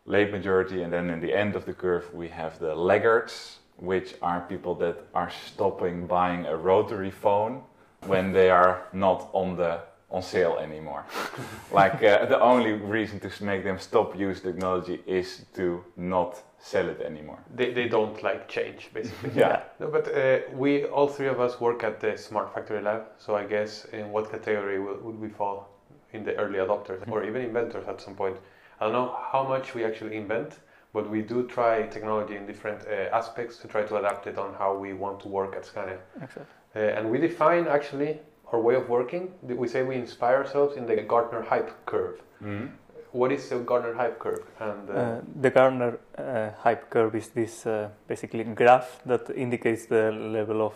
late 0.05 0.31
majority, 0.31 0.81
and 0.81 0.91
then 0.91 1.09
in 1.09 1.19
the 1.19 1.33
end 1.33 1.55
of 1.55 1.65
the 1.65 1.73
curve, 1.73 2.11
we 2.13 2.27
have 2.29 2.57
the 2.59 2.73
laggards, 2.73 3.59
which 3.77 4.15
are 4.21 4.41
people 4.41 4.75
that 4.75 4.97
are 5.13 5.31
stopping 5.47 6.07
buying 6.07 6.45
a 6.45 6.55
rotary 6.55 7.11
phone 7.11 7.61
when 8.07 8.31
they 8.31 8.49
are 8.49 8.87
not 8.93 9.29
on 9.33 9.55
the 9.55 9.81
on 10.11 10.21
sale 10.21 10.57
anymore. 10.59 11.05
like 11.71 12.03
uh, 12.03 12.25
the 12.25 12.39
only 12.39 12.73
reason 12.73 13.19
to 13.19 13.43
make 13.43 13.63
them 13.63 13.79
stop 13.79 14.17
use 14.17 14.41
technology 14.41 15.01
is 15.07 15.45
to 15.55 15.83
not 15.95 16.41
sell 16.59 16.89
it 16.89 17.01
anymore. 17.01 17.39
They, 17.55 17.73
they 17.73 17.87
don't 17.87 18.21
like 18.21 18.47
change, 18.47 18.91
basically. 18.93 19.31
yeah. 19.35 19.63
No, 19.79 19.87
but 19.87 20.13
uh, 20.15 20.39
we, 20.53 20.85
all 20.85 21.07
three 21.07 21.27
of 21.27 21.39
us, 21.39 21.59
work 21.59 21.83
at 21.83 21.99
the 21.99 22.17
Smart 22.17 22.53
Factory 22.53 22.81
Lab. 22.81 23.03
So 23.17 23.35
I 23.35 23.45
guess 23.45 23.85
in 23.85 24.11
what 24.11 24.29
category 24.29 24.79
would 24.79 25.19
we 25.19 25.29
fall? 25.29 25.69
In 26.13 26.25
the 26.25 26.35
early 26.35 26.59
adopters 26.59 27.09
or 27.09 27.23
even 27.23 27.41
inventors 27.41 27.87
at 27.87 28.01
some 28.01 28.15
point. 28.15 28.35
I 28.81 28.83
don't 28.83 28.93
know 28.93 29.15
how 29.31 29.47
much 29.47 29.73
we 29.73 29.85
actually 29.85 30.17
invent, 30.17 30.59
but 30.91 31.09
we 31.09 31.21
do 31.21 31.47
try 31.47 31.83
technology 31.83 32.35
in 32.35 32.45
different 32.45 32.85
uh, 32.85 33.15
aspects 33.15 33.55
to 33.59 33.67
try 33.69 33.83
to 33.83 33.95
adapt 33.95 34.27
it 34.27 34.37
on 34.37 34.53
how 34.55 34.75
we 34.75 34.91
want 34.91 35.21
to 35.21 35.29
work 35.29 35.55
at 35.55 35.65
Scania. 35.65 35.99
Exactly. 36.15 36.43
Uh, 36.75 36.79
and 36.79 37.09
we 37.09 37.17
define 37.17 37.67
actually 37.67 38.19
our 38.51 38.59
way 38.59 38.75
of 38.75 38.89
working. 38.89 39.31
We 39.41 39.67
say 39.67 39.83
we 39.83 39.95
inspire 39.95 40.37
ourselves 40.37 40.77
in 40.77 40.85
the 40.85 40.95
Gartner 40.97 41.41
hype 41.41 41.85
curve. 41.85 42.21
Mm-hmm 42.43 42.67
what 43.11 43.31
is 43.31 43.49
the 43.49 43.59
Gartner 43.59 43.93
hype 43.93 44.19
curve? 44.19 44.43
And 44.59 44.89
uh, 44.89 44.93
uh, 44.93 45.21
the 45.41 45.49
Gartner 45.49 45.99
uh, 46.17 46.51
hype 46.59 46.89
curve 46.89 47.15
is 47.15 47.29
this 47.29 47.65
uh, 47.65 47.89
basically 48.07 48.43
graph 48.43 49.01
that 49.05 49.29
indicates 49.35 49.85
the 49.85 50.11
level 50.11 50.61
of 50.61 50.73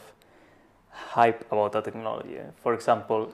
hype 0.90 1.46
about 1.52 1.76
a 1.76 1.82
technology. 1.82 2.38
For 2.62 2.74
example, 2.74 3.34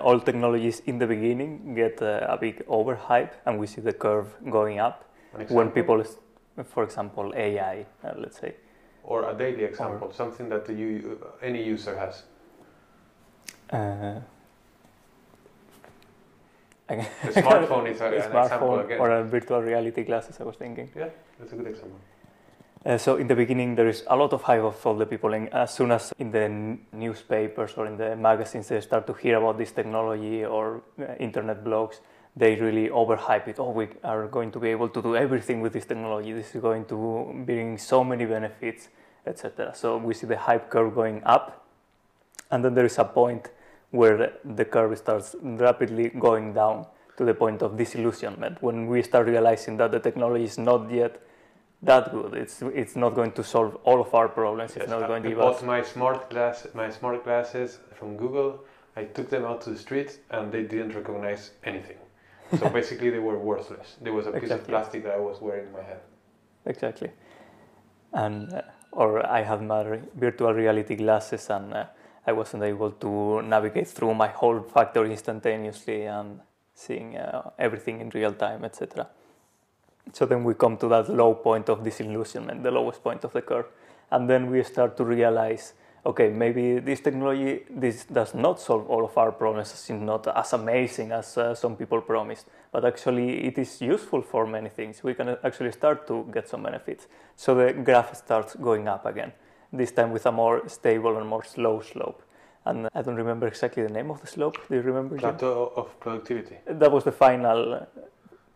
all 0.00 0.20
technologies 0.20 0.80
in 0.86 0.98
the 0.98 1.06
beginning 1.06 1.74
get 1.74 2.00
uh, 2.02 2.26
a 2.28 2.36
big 2.36 2.64
overhype, 2.66 3.32
and 3.46 3.58
we 3.58 3.66
see 3.66 3.80
the 3.80 3.92
curve 3.92 4.26
going 4.50 4.78
up 4.78 5.04
when 5.48 5.70
people, 5.70 6.04
for 6.64 6.84
example, 6.84 7.32
AI, 7.36 7.86
uh, 8.04 8.12
let's 8.16 8.38
say, 8.38 8.54
or 9.02 9.30
a 9.30 9.34
daily 9.34 9.64
example, 9.64 10.08
or 10.08 10.12
something 10.12 10.48
that 10.48 10.68
you 10.68 11.18
any 11.42 11.64
user 11.64 11.96
has. 11.96 12.24
A 16.90 17.32
smartphone 17.32 17.90
is 17.90 18.00
a, 18.00 18.06
a 18.06 18.12
example. 18.16 18.86
Or 18.98 19.10
a 19.10 19.24
virtual 19.24 19.60
reality 19.60 20.04
glasses, 20.04 20.38
I 20.40 20.44
was 20.44 20.56
thinking. 20.56 20.90
Yeah, 20.96 21.08
that's 21.38 21.52
a 21.52 21.56
good 21.56 21.66
example. 21.66 21.98
Uh, 22.86 22.96
so 22.96 23.16
in 23.16 23.26
the 23.26 23.34
beginning 23.34 23.74
there 23.74 23.88
is 23.88 24.04
a 24.06 24.16
lot 24.16 24.32
of 24.32 24.40
hype 24.42 24.62
of 24.62 24.86
all 24.86 24.94
the 24.94 25.04
people 25.04 25.34
and 25.34 25.52
as 25.52 25.74
soon 25.74 25.90
as 25.90 26.12
in 26.18 26.30
the 26.30 26.48
newspapers 26.96 27.74
or 27.76 27.86
in 27.86 27.96
the 27.96 28.14
magazines 28.14 28.68
they 28.68 28.80
start 28.80 29.04
to 29.04 29.12
hear 29.12 29.36
about 29.36 29.58
this 29.58 29.72
technology 29.72 30.44
or 30.44 30.80
uh, 31.00 31.14
internet 31.18 31.64
blogs 31.64 31.96
they 32.36 32.54
really 32.54 32.88
overhype 32.88 33.48
it 33.48 33.58
oh 33.58 33.72
we 33.72 33.88
are 34.04 34.28
going 34.28 34.52
to 34.52 34.60
be 34.60 34.68
able 34.68 34.88
to 34.88 35.02
do 35.02 35.16
everything 35.16 35.60
with 35.60 35.72
this 35.72 35.86
technology 35.86 36.32
this 36.32 36.54
is 36.54 36.62
going 36.62 36.84
to 36.84 37.42
bring 37.44 37.76
so 37.76 38.04
many 38.04 38.24
benefits 38.24 38.90
etc 39.26 39.74
so 39.74 39.98
we 39.98 40.14
see 40.14 40.28
the 40.28 40.38
hype 40.38 40.70
curve 40.70 40.94
going 40.94 41.20
up 41.24 41.66
and 42.52 42.64
then 42.64 42.74
there 42.74 42.86
is 42.86 42.96
a 42.98 43.04
point 43.04 43.50
where 43.90 44.32
the 44.44 44.64
curve 44.64 44.96
starts 44.98 45.34
rapidly 45.40 46.08
going 46.10 46.52
down 46.54 46.86
to 47.16 47.24
the 47.24 47.34
point 47.34 47.62
of 47.62 47.76
disillusionment 47.76 48.62
when 48.62 48.86
we 48.86 49.02
start 49.02 49.26
realizing 49.26 49.76
that 49.76 49.90
the 49.90 49.98
technology 50.00 50.44
is 50.44 50.58
not 50.58 50.90
yet 50.90 51.20
that 51.82 52.10
good. 52.12 52.34
It's 52.34 52.60
it's 52.74 52.96
not 52.96 53.14
going 53.14 53.32
to 53.32 53.44
solve 53.44 53.76
all 53.84 54.00
of 54.00 54.12
our 54.14 54.28
problems. 54.28 54.70
It's 54.76 54.80
Yes, 54.80 54.90
not 54.90 55.04
I- 55.04 55.06
going 55.08 55.22
to 55.22 55.28
I 55.28 55.30
give 55.30 55.38
bought 55.38 55.56
us. 55.56 55.62
my 55.62 55.82
smart 55.82 56.28
glass, 56.30 56.66
my 56.74 56.90
smart 56.90 57.24
glasses 57.24 57.78
from 57.94 58.16
Google. 58.16 58.64
I 58.96 59.04
took 59.04 59.30
them 59.30 59.44
out 59.44 59.60
to 59.62 59.70
the 59.70 59.78
street, 59.78 60.18
and 60.30 60.50
they 60.50 60.62
didn't 60.64 60.94
recognize 60.94 61.52
anything. 61.64 61.98
So 62.58 62.68
basically, 62.78 63.10
they 63.10 63.20
were 63.20 63.38
worthless. 63.38 63.96
There 64.00 64.12
was 64.12 64.26
a 64.26 64.32
piece 64.32 64.50
of 64.50 64.66
plastic 64.66 65.04
that 65.04 65.14
I 65.14 65.20
was 65.20 65.40
wearing 65.40 65.66
in 65.66 65.72
my 65.72 65.82
head. 65.82 66.00
Exactly. 66.66 67.10
And 68.12 68.52
uh, 68.52 68.62
or 68.92 69.24
I 69.26 69.42
have 69.42 69.62
my 69.62 70.00
virtual 70.16 70.52
reality 70.54 70.96
glasses, 70.96 71.48
and 71.50 71.72
uh, 71.74 71.84
I 72.28 72.32
wasn't 72.32 72.62
able 72.62 72.90
to 72.90 73.40
navigate 73.40 73.88
through 73.88 74.12
my 74.12 74.28
whole 74.28 74.60
factory 74.60 75.12
instantaneously 75.12 76.02
and 76.04 76.40
seeing 76.74 77.16
uh, 77.16 77.50
everything 77.58 78.02
in 78.02 78.10
real 78.10 78.34
time, 78.34 78.66
etc. 78.66 79.08
So 80.12 80.26
then 80.26 80.44
we 80.44 80.52
come 80.52 80.76
to 80.76 80.88
that 80.88 81.08
low 81.08 81.32
point 81.34 81.70
of 81.70 81.82
disillusionment, 81.82 82.62
the 82.62 82.70
lowest 82.70 83.02
point 83.02 83.24
of 83.24 83.32
the 83.32 83.40
curve, 83.40 83.64
and 84.10 84.28
then 84.28 84.50
we 84.50 84.62
start 84.62 84.94
to 84.98 85.04
realize, 85.04 85.72
okay, 86.04 86.28
maybe 86.28 86.80
this 86.80 87.00
technology 87.00 87.64
this 87.70 88.04
does 88.04 88.34
not 88.34 88.60
solve 88.60 88.86
all 88.90 89.06
of 89.06 89.16
our 89.16 89.32
problems. 89.32 89.70
It's 89.72 89.88
not 89.88 90.26
as 90.26 90.52
amazing 90.52 91.12
as 91.12 91.38
uh, 91.38 91.54
some 91.54 91.76
people 91.76 92.02
promised, 92.02 92.46
but 92.70 92.84
actually 92.84 93.46
it 93.46 93.56
is 93.56 93.80
useful 93.80 94.20
for 94.20 94.46
many 94.46 94.68
things. 94.68 95.02
We 95.02 95.14
can 95.14 95.38
actually 95.42 95.72
start 95.72 96.06
to 96.08 96.28
get 96.30 96.46
some 96.46 96.62
benefits. 96.62 97.06
So 97.36 97.54
the 97.54 97.72
graph 97.72 98.14
starts 98.16 98.54
going 98.54 98.86
up 98.86 99.06
again. 99.06 99.32
This 99.72 99.92
time 99.92 100.12
with 100.12 100.26
a 100.26 100.32
more 100.32 100.68
stable 100.68 101.18
and 101.18 101.28
more 101.28 101.44
slow 101.44 101.80
slope. 101.80 102.22
And 102.64 102.88
I 102.94 103.02
don't 103.02 103.16
remember 103.16 103.46
exactly 103.46 103.82
the 103.82 103.92
name 103.92 104.10
of 104.10 104.20
the 104.20 104.26
slope. 104.26 104.56
Do 104.68 104.76
you 104.76 104.82
remember? 104.82 105.16
Jim? 105.16 105.30
Plateau 105.30 105.72
of 105.76 106.00
productivity. 106.00 106.56
That 106.66 106.90
was 106.90 107.04
the 107.04 107.12
final 107.12 107.74
uh, 107.74 107.86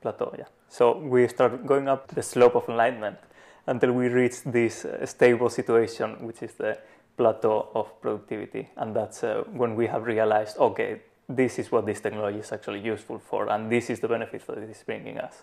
plateau, 0.01 0.35
yeah. 0.39 0.45
So 0.69 0.99
we 0.99 1.29
start 1.29 1.67
going 1.67 1.89
up 1.89 2.09
the 2.09 2.23
slope 2.23 2.55
of 2.57 2.69
enlightenment 2.69 3.19
until 3.67 3.93
we 3.93 4.09
reach 4.09 4.43
this 4.45 4.85
uh, 4.85 5.07
stable 5.07 5.49
situation, 5.49 6.27
which 6.27 6.43
is 6.43 6.55
the 6.55 6.79
plateau 7.17 7.69
of 7.75 8.01
productivity. 8.01 8.69
And 8.77 8.95
that's 8.95 9.23
uh, 9.23 9.45
when 9.53 9.77
we 9.77 9.87
have 9.87 10.05
realized, 10.05 10.57
okay, 10.59 11.01
this 11.29 11.59
is 11.59 11.71
what 11.71 11.87
this 11.87 12.01
technology 12.01 12.39
is 12.39 12.53
actually 12.53 12.81
useful 12.81 13.19
for, 13.19 13.51
and 13.51 13.71
this 13.71 13.91
is 13.91 14.01
the 14.01 14.09
benefit 14.09 14.47
that 14.47 14.59
it 14.59 14.71
is 14.71 14.83
bringing 14.85 15.19
us. 15.19 15.43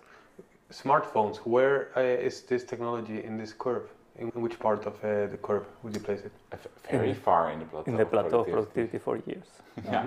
Smartphones. 0.71 1.37
Where 1.37 1.89
uh, 1.95 2.01
is 2.01 2.41
this 2.41 2.63
technology 2.63 3.23
in 3.23 3.37
this 3.37 3.53
curve? 3.53 3.89
In 4.19 4.27
which 4.43 4.59
part 4.59 4.85
of 4.85 4.93
uh, 5.03 5.27
the 5.33 5.37
curve 5.41 5.65
would 5.81 5.93
you 5.95 6.01
place 6.01 6.21
it? 6.25 6.31
Very 6.91 7.09
In- 7.09 7.15
far 7.15 7.51
in 7.51 7.59
the 7.59 7.65
plateau. 7.65 7.89
In 7.91 7.95
the 7.97 8.03
of 8.03 8.11
plateau 8.11 8.39
of 8.41 8.47
productivity. 8.47 8.97
productivity 8.97 8.97
for 8.99 9.15
years. 9.29 9.47
Yeah. 9.85 10.05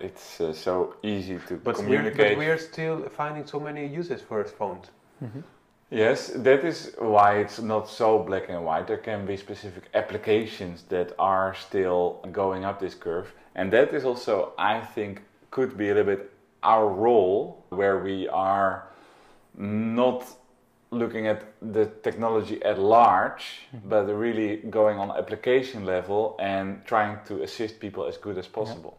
It's 0.00 0.40
uh, 0.40 0.52
so 0.52 0.96
easy 1.02 1.38
to 1.48 1.54
But 1.56 1.76
we're, 1.76 1.82
communicate. 1.84 2.36
but 2.36 2.38
we're 2.38 2.58
still 2.58 3.08
finding 3.10 3.46
so 3.46 3.60
many 3.60 3.86
uses 3.86 4.20
for 4.22 4.42
phones. 4.44 4.86
Yes, 5.90 6.28
that 6.34 6.64
is 6.64 6.94
why 6.98 7.36
it's 7.38 7.60
not 7.60 7.88
so 7.88 8.18
black 8.18 8.48
and 8.48 8.64
white. 8.64 8.86
There 8.88 8.96
can 9.10 9.26
be 9.26 9.36
specific 9.36 9.84
applications 9.94 10.82
that 10.88 11.12
are 11.18 11.54
still 11.54 12.18
going 12.32 12.64
up 12.64 12.80
this 12.80 12.94
curve. 12.94 13.32
And 13.54 13.72
that 13.72 13.94
is 13.94 14.04
also, 14.04 14.52
I 14.58 14.80
think, 14.80 15.22
could 15.50 15.76
be 15.76 15.90
a 15.90 15.94
little 15.94 16.16
bit 16.16 16.30
our 16.62 16.88
role 16.88 17.64
where 17.68 17.98
we 17.98 18.26
are 18.28 18.88
not 19.56 20.24
looking 20.94 21.26
at 21.26 21.42
the 21.60 21.86
technology 22.02 22.62
at 22.64 22.78
large, 22.78 23.44
but 23.84 24.04
really 24.06 24.56
going 24.70 24.98
on 24.98 25.10
application 25.10 25.84
level 25.84 26.36
and 26.38 26.84
trying 26.86 27.18
to 27.26 27.42
assist 27.42 27.80
people 27.80 28.06
as 28.06 28.16
good 28.16 28.38
as 28.38 28.46
possible. 28.46 28.96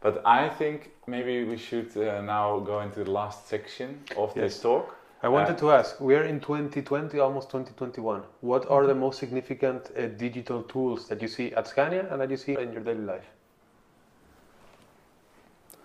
But 0.00 0.22
I 0.24 0.48
think 0.48 0.90
maybe 1.06 1.44
we 1.44 1.56
should 1.56 1.96
uh, 1.96 2.20
now 2.22 2.60
go 2.60 2.80
into 2.80 3.04
the 3.04 3.10
last 3.10 3.48
section 3.48 4.00
of 4.16 4.34
this 4.34 4.60
talk. 4.60 4.94
I 5.22 5.28
wanted 5.28 5.56
Uh, 5.56 5.60
to 5.60 5.70
ask, 5.72 6.00
we 6.00 6.14
are 6.14 6.24
in 6.24 6.40
2020, 6.40 7.18
almost 7.20 7.48
2021. 7.50 8.22
What 8.40 8.70
are 8.70 8.86
the 8.86 8.94
most 8.94 9.18
significant 9.18 9.90
uh, 9.96 10.06
digital 10.18 10.62
tools 10.62 11.08
that 11.08 11.22
you 11.22 11.28
see 11.28 11.52
at 11.54 11.66
Scania 11.66 12.06
and 12.10 12.20
that 12.20 12.30
you 12.30 12.36
see 12.36 12.52
in 12.52 12.72
your 12.72 12.82
daily 12.84 13.04
life? 13.04 13.26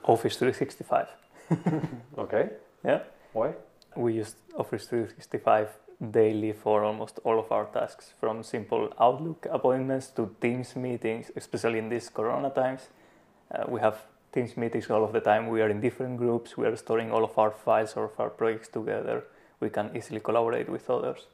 Office 0.04 0.36
365. 0.38 1.08
Okay. 2.18 2.50
Yeah. 2.84 3.00
Why? 3.34 3.54
We 3.95 4.13
use 4.13 4.36
Office 4.58 4.86
365 4.86 5.67
daily 6.12 6.54
for 6.54 6.84
almost 6.84 7.19
all 7.23 7.39
of 7.39 7.51
our 7.51 7.65
tasks, 7.65 8.13
from 8.19 8.41
simple 8.41 8.93
Outlook 8.99 9.47
appointments 9.51 10.08
to 10.12 10.34
Teams 10.39 10.75
meetings, 10.75 11.30
especially 11.36 11.80
in 11.80 11.89
these 11.89 12.10
Corona 12.10 12.49
times. 12.49 12.88
Uh, 13.54 13.65
we 13.67 13.82
have 13.82 13.97
Teams 14.32 14.56
meetings 14.56 14.89
all 14.89 15.04
of 15.04 15.12
the 15.12 15.19
time. 15.19 15.47
We 15.49 15.62
are 15.62 15.69
in 15.69 15.82
different 15.82 16.17
groups. 16.17 16.58
We 16.58 16.65
are 16.65 16.75
storing 16.77 17.12
all 17.12 17.25
of 17.25 17.38
our 17.38 17.51
files, 17.51 17.97
all 17.97 18.06
of 18.06 18.17
our 18.17 18.30
projects 18.30 18.69
together. 18.69 19.25
We 19.60 19.69
can 19.69 19.91
easily 19.95 20.21
collaborate 20.21 20.69
with 20.69 20.89
others. 20.89 21.27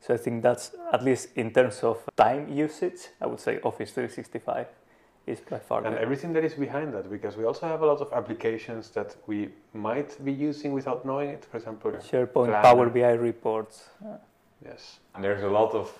So 0.00 0.14
I 0.14 0.16
think 0.16 0.42
that's, 0.42 0.70
at 0.92 1.02
least 1.02 1.30
in 1.34 1.50
terms 1.52 1.82
of 1.82 1.98
time 2.16 2.48
usage, 2.48 3.08
I 3.20 3.26
would 3.26 3.40
say 3.40 3.58
Office 3.64 3.90
365 3.90 4.68
is 5.26 5.40
by 5.40 5.58
far 5.58 5.84
And 5.84 5.94
the 5.96 6.00
everything 6.00 6.32
that 6.34 6.44
is 6.44 6.54
behind 6.54 6.92
that, 6.94 7.10
because 7.10 7.36
we 7.36 7.44
also 7.44 7.66
have 7.66 7.82
a 7.82 7.86
lot 7.86 8.00
of 8.00 8.12
applications 8.12 8.90
that 8.90 9.16
we 9.26 9.48
might 9.72 10.22
be 10.24 10.32
using 10.32 10.72
without 10.72 11.04
knowing 11.06 11.30
it. 11.30 11.44
For 11.50 11.56
example, 11.56 11.92
SharePoint, 11.92 12.32
Planner. 12.32 12.62
Power 12.62 12.90
BI 12.90 13.12
reports. 13.12 13.88
Yes. 14.64 15.00
And 15.14 15.24
there's 15.24 15.42
a 15.42 15.48
lot 15.48 15.72
of 15.74 15.92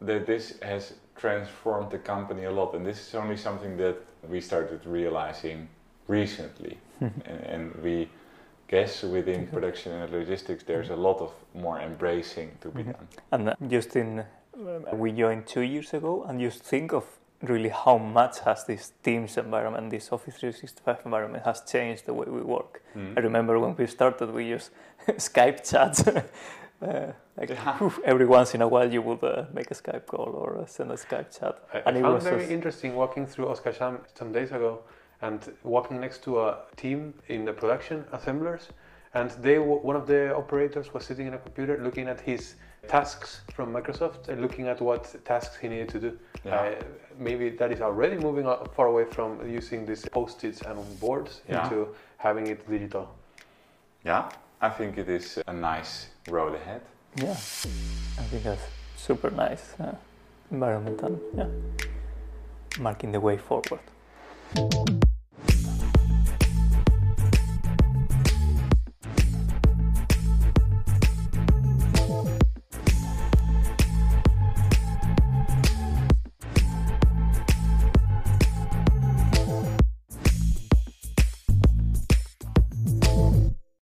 that 0.00 0.26
this 0.26 0.58
has 0.62 0.94
transformed 1.16 1.90
the 1.90 1.98
company 1.98 2.44
a 2.44 2.50
lot, 2.50 2.74
and 2.74 2.84
this 2.84 2.98
is 3.08 3.14
only 3.14 3.36
something 3.36 3.76
that 3.76 3.96
we 4.28 4.40
started 4.40 4.84
realizing 4.84 5.68
recently, 6.08 6.78
and, 7.00 7.22
and 7.26 7.74
we 7.82 8.08
guess 8.68 9.02
within 9.02 9.46
production 9.46 9.92
and 9.92 10.10
logistics 10.10 10.64
there's 10.64 10.88
a 10.90 10.96
lot 10.96 11.20
of 11.20 11.30
more 11.54 11.78
embracing 11.80 12.50
to 12.60 12.68
be 12.70 12.82
Mhm. 12.82 12.92
done. 12.92 13.08
And 13.30 13.48
uh, 13.50 13.54
just 13.68 13.94
in, 13.96 14.20
uh, 14.20 14.24
we 14.96 15.12
joined 15.12 15.46
two 15.46 15.60
years 15.60 15.94
ago, 15.94 16.24
and 16.26 16.40
just 16.40 16.62
think 16.64 16.92
of 16.92 17.04
really 17.42 17.68
how 17.68 17.98
much 17.98 18.40
has 18.40 18.64
this 18.64 18.92
Teams 19.02 19.36
environment, 19.36 19.90
this 19.90 20.12
Office 20.12 20.36
365 20.38 21.00
environment, 21.04 21.44
has 21.44 21.60
changed 21.62 22.06
the 22.06 22.14
way 22.14 22.26
we 22.28 22.40
work. 22.42 22.82
I 22.94 23.20
remember 23.20 23.58
when 23.58 23.74
we 23.76 23.86
started, 23.86 24.30
we 24.32 24.44
used 24.46 24.70
Skype 25.08 25.68
chat. 25.68 26.06
uh, 26.82 27.12
like 27.36 27.48
Yeah. 27.50 27.78
phew, 27.78 27.92
every 28.04 28.26
once 28.26 28.54
in 28.54 28.62
a 28.62 28.68
while, 28.68 28.92
you 28.92 29.02
would 29.02 29.22
uh, 29.24 29.44
make 29.52 29.70
a 29.70 29.74
Skype 29.74 30.06
call 30.06 30.30
or 30.42 30.58
uh, 30.58 30.66
send 30.66 30.90
a 30.92 30.94
Skype 30.96 31.38
chat. 31.38 31.58
I, 31.72 31.78
I 31.78 31.82
And 31.86 31.96
it 31.96 32.02
found 32.02 32.14
was 32.14 32.24
very 32.24 32.40
just- 32.40 32.50
interesting 32.52 32.94
walking 32.94 33.26
through 33.26 33.46
Oskarshamn 33.46 33.98
some 34.14 34.32
days 34.32 34.52
ago 34.52 34.80
and 35.22 35.40
walking 35.62 36.00
next 36.00 36.22
to 36.24 36.40
a 36.40 36.58
team 36.76 37.14
in 37.28 37.44
the 37.44 37.52
production 37.52 38.04
assemblers. 38.12 38.68
And 39.14 39.30
they, 39.42 39.58
one 39.58 39.94
of 39.96 40.06
the 40.06 40.34
operators 40.34 40.94
was 40.94 41.04
sitting 41.04 41.26
in 41.26 41.34
a 41.34 41.38
computer 41.38 41.78
looking 41.82 42.08
at 42.08 42.20
his 42.20 42.54
tasks 42.88 43.42
from 43.54 43.72
Microsoft 43.72 44.28
and 44.28 44.40
looking 44.40 44.66
at 44.68 44.80
what 44.80 45.14
tasks 45.24 45.56
he 45.56 45.68
needed 45.68 45.88
to 45.90 46.00
do. 46.00 46.18
Yeah. 46.44 46.56
Uh, 46.56 46.74
maybe 47.18 47.50
that 47.50 47.70
is 47.72 47.80
already 47.80 48.16
moving 48.16 48.44
far 48.76 48.86
away 48.86 49.04
from 49.04 49.38
using 49.48 49.86
these 49.86 50.04
post-its 50.08 50.62
and 50.62 50.78
boards 51.00 51.40
Yeah. 51.48 51.64
into 51.64 51.88
having 52.18 52.46
it 52.48 52.68
digital. 52.70 53.06
yeah, 54.04 54.28
I 54.60 54.68
think 54.70 54.98
it 54.98 55.08
is 55.08 55.38
a 55.46 55.52
nice 55.52 56.08
road 56.28 56.54
ahead. 56.54 56.80
Yeah, 57.16 57.32
I 58.18 58.24
think 58.30 58.42
that's 58.42 58.62
super 58.96 59.30
nice 59.30 59.74
uh, 59.80 59.94
environment 60.50 61.00
and 61.02 61.18
yeah, 61.36 61.46
marking 62.80 63.12
the 63.12 63.20
way 63.20 63.36
forward. 63.38 63.80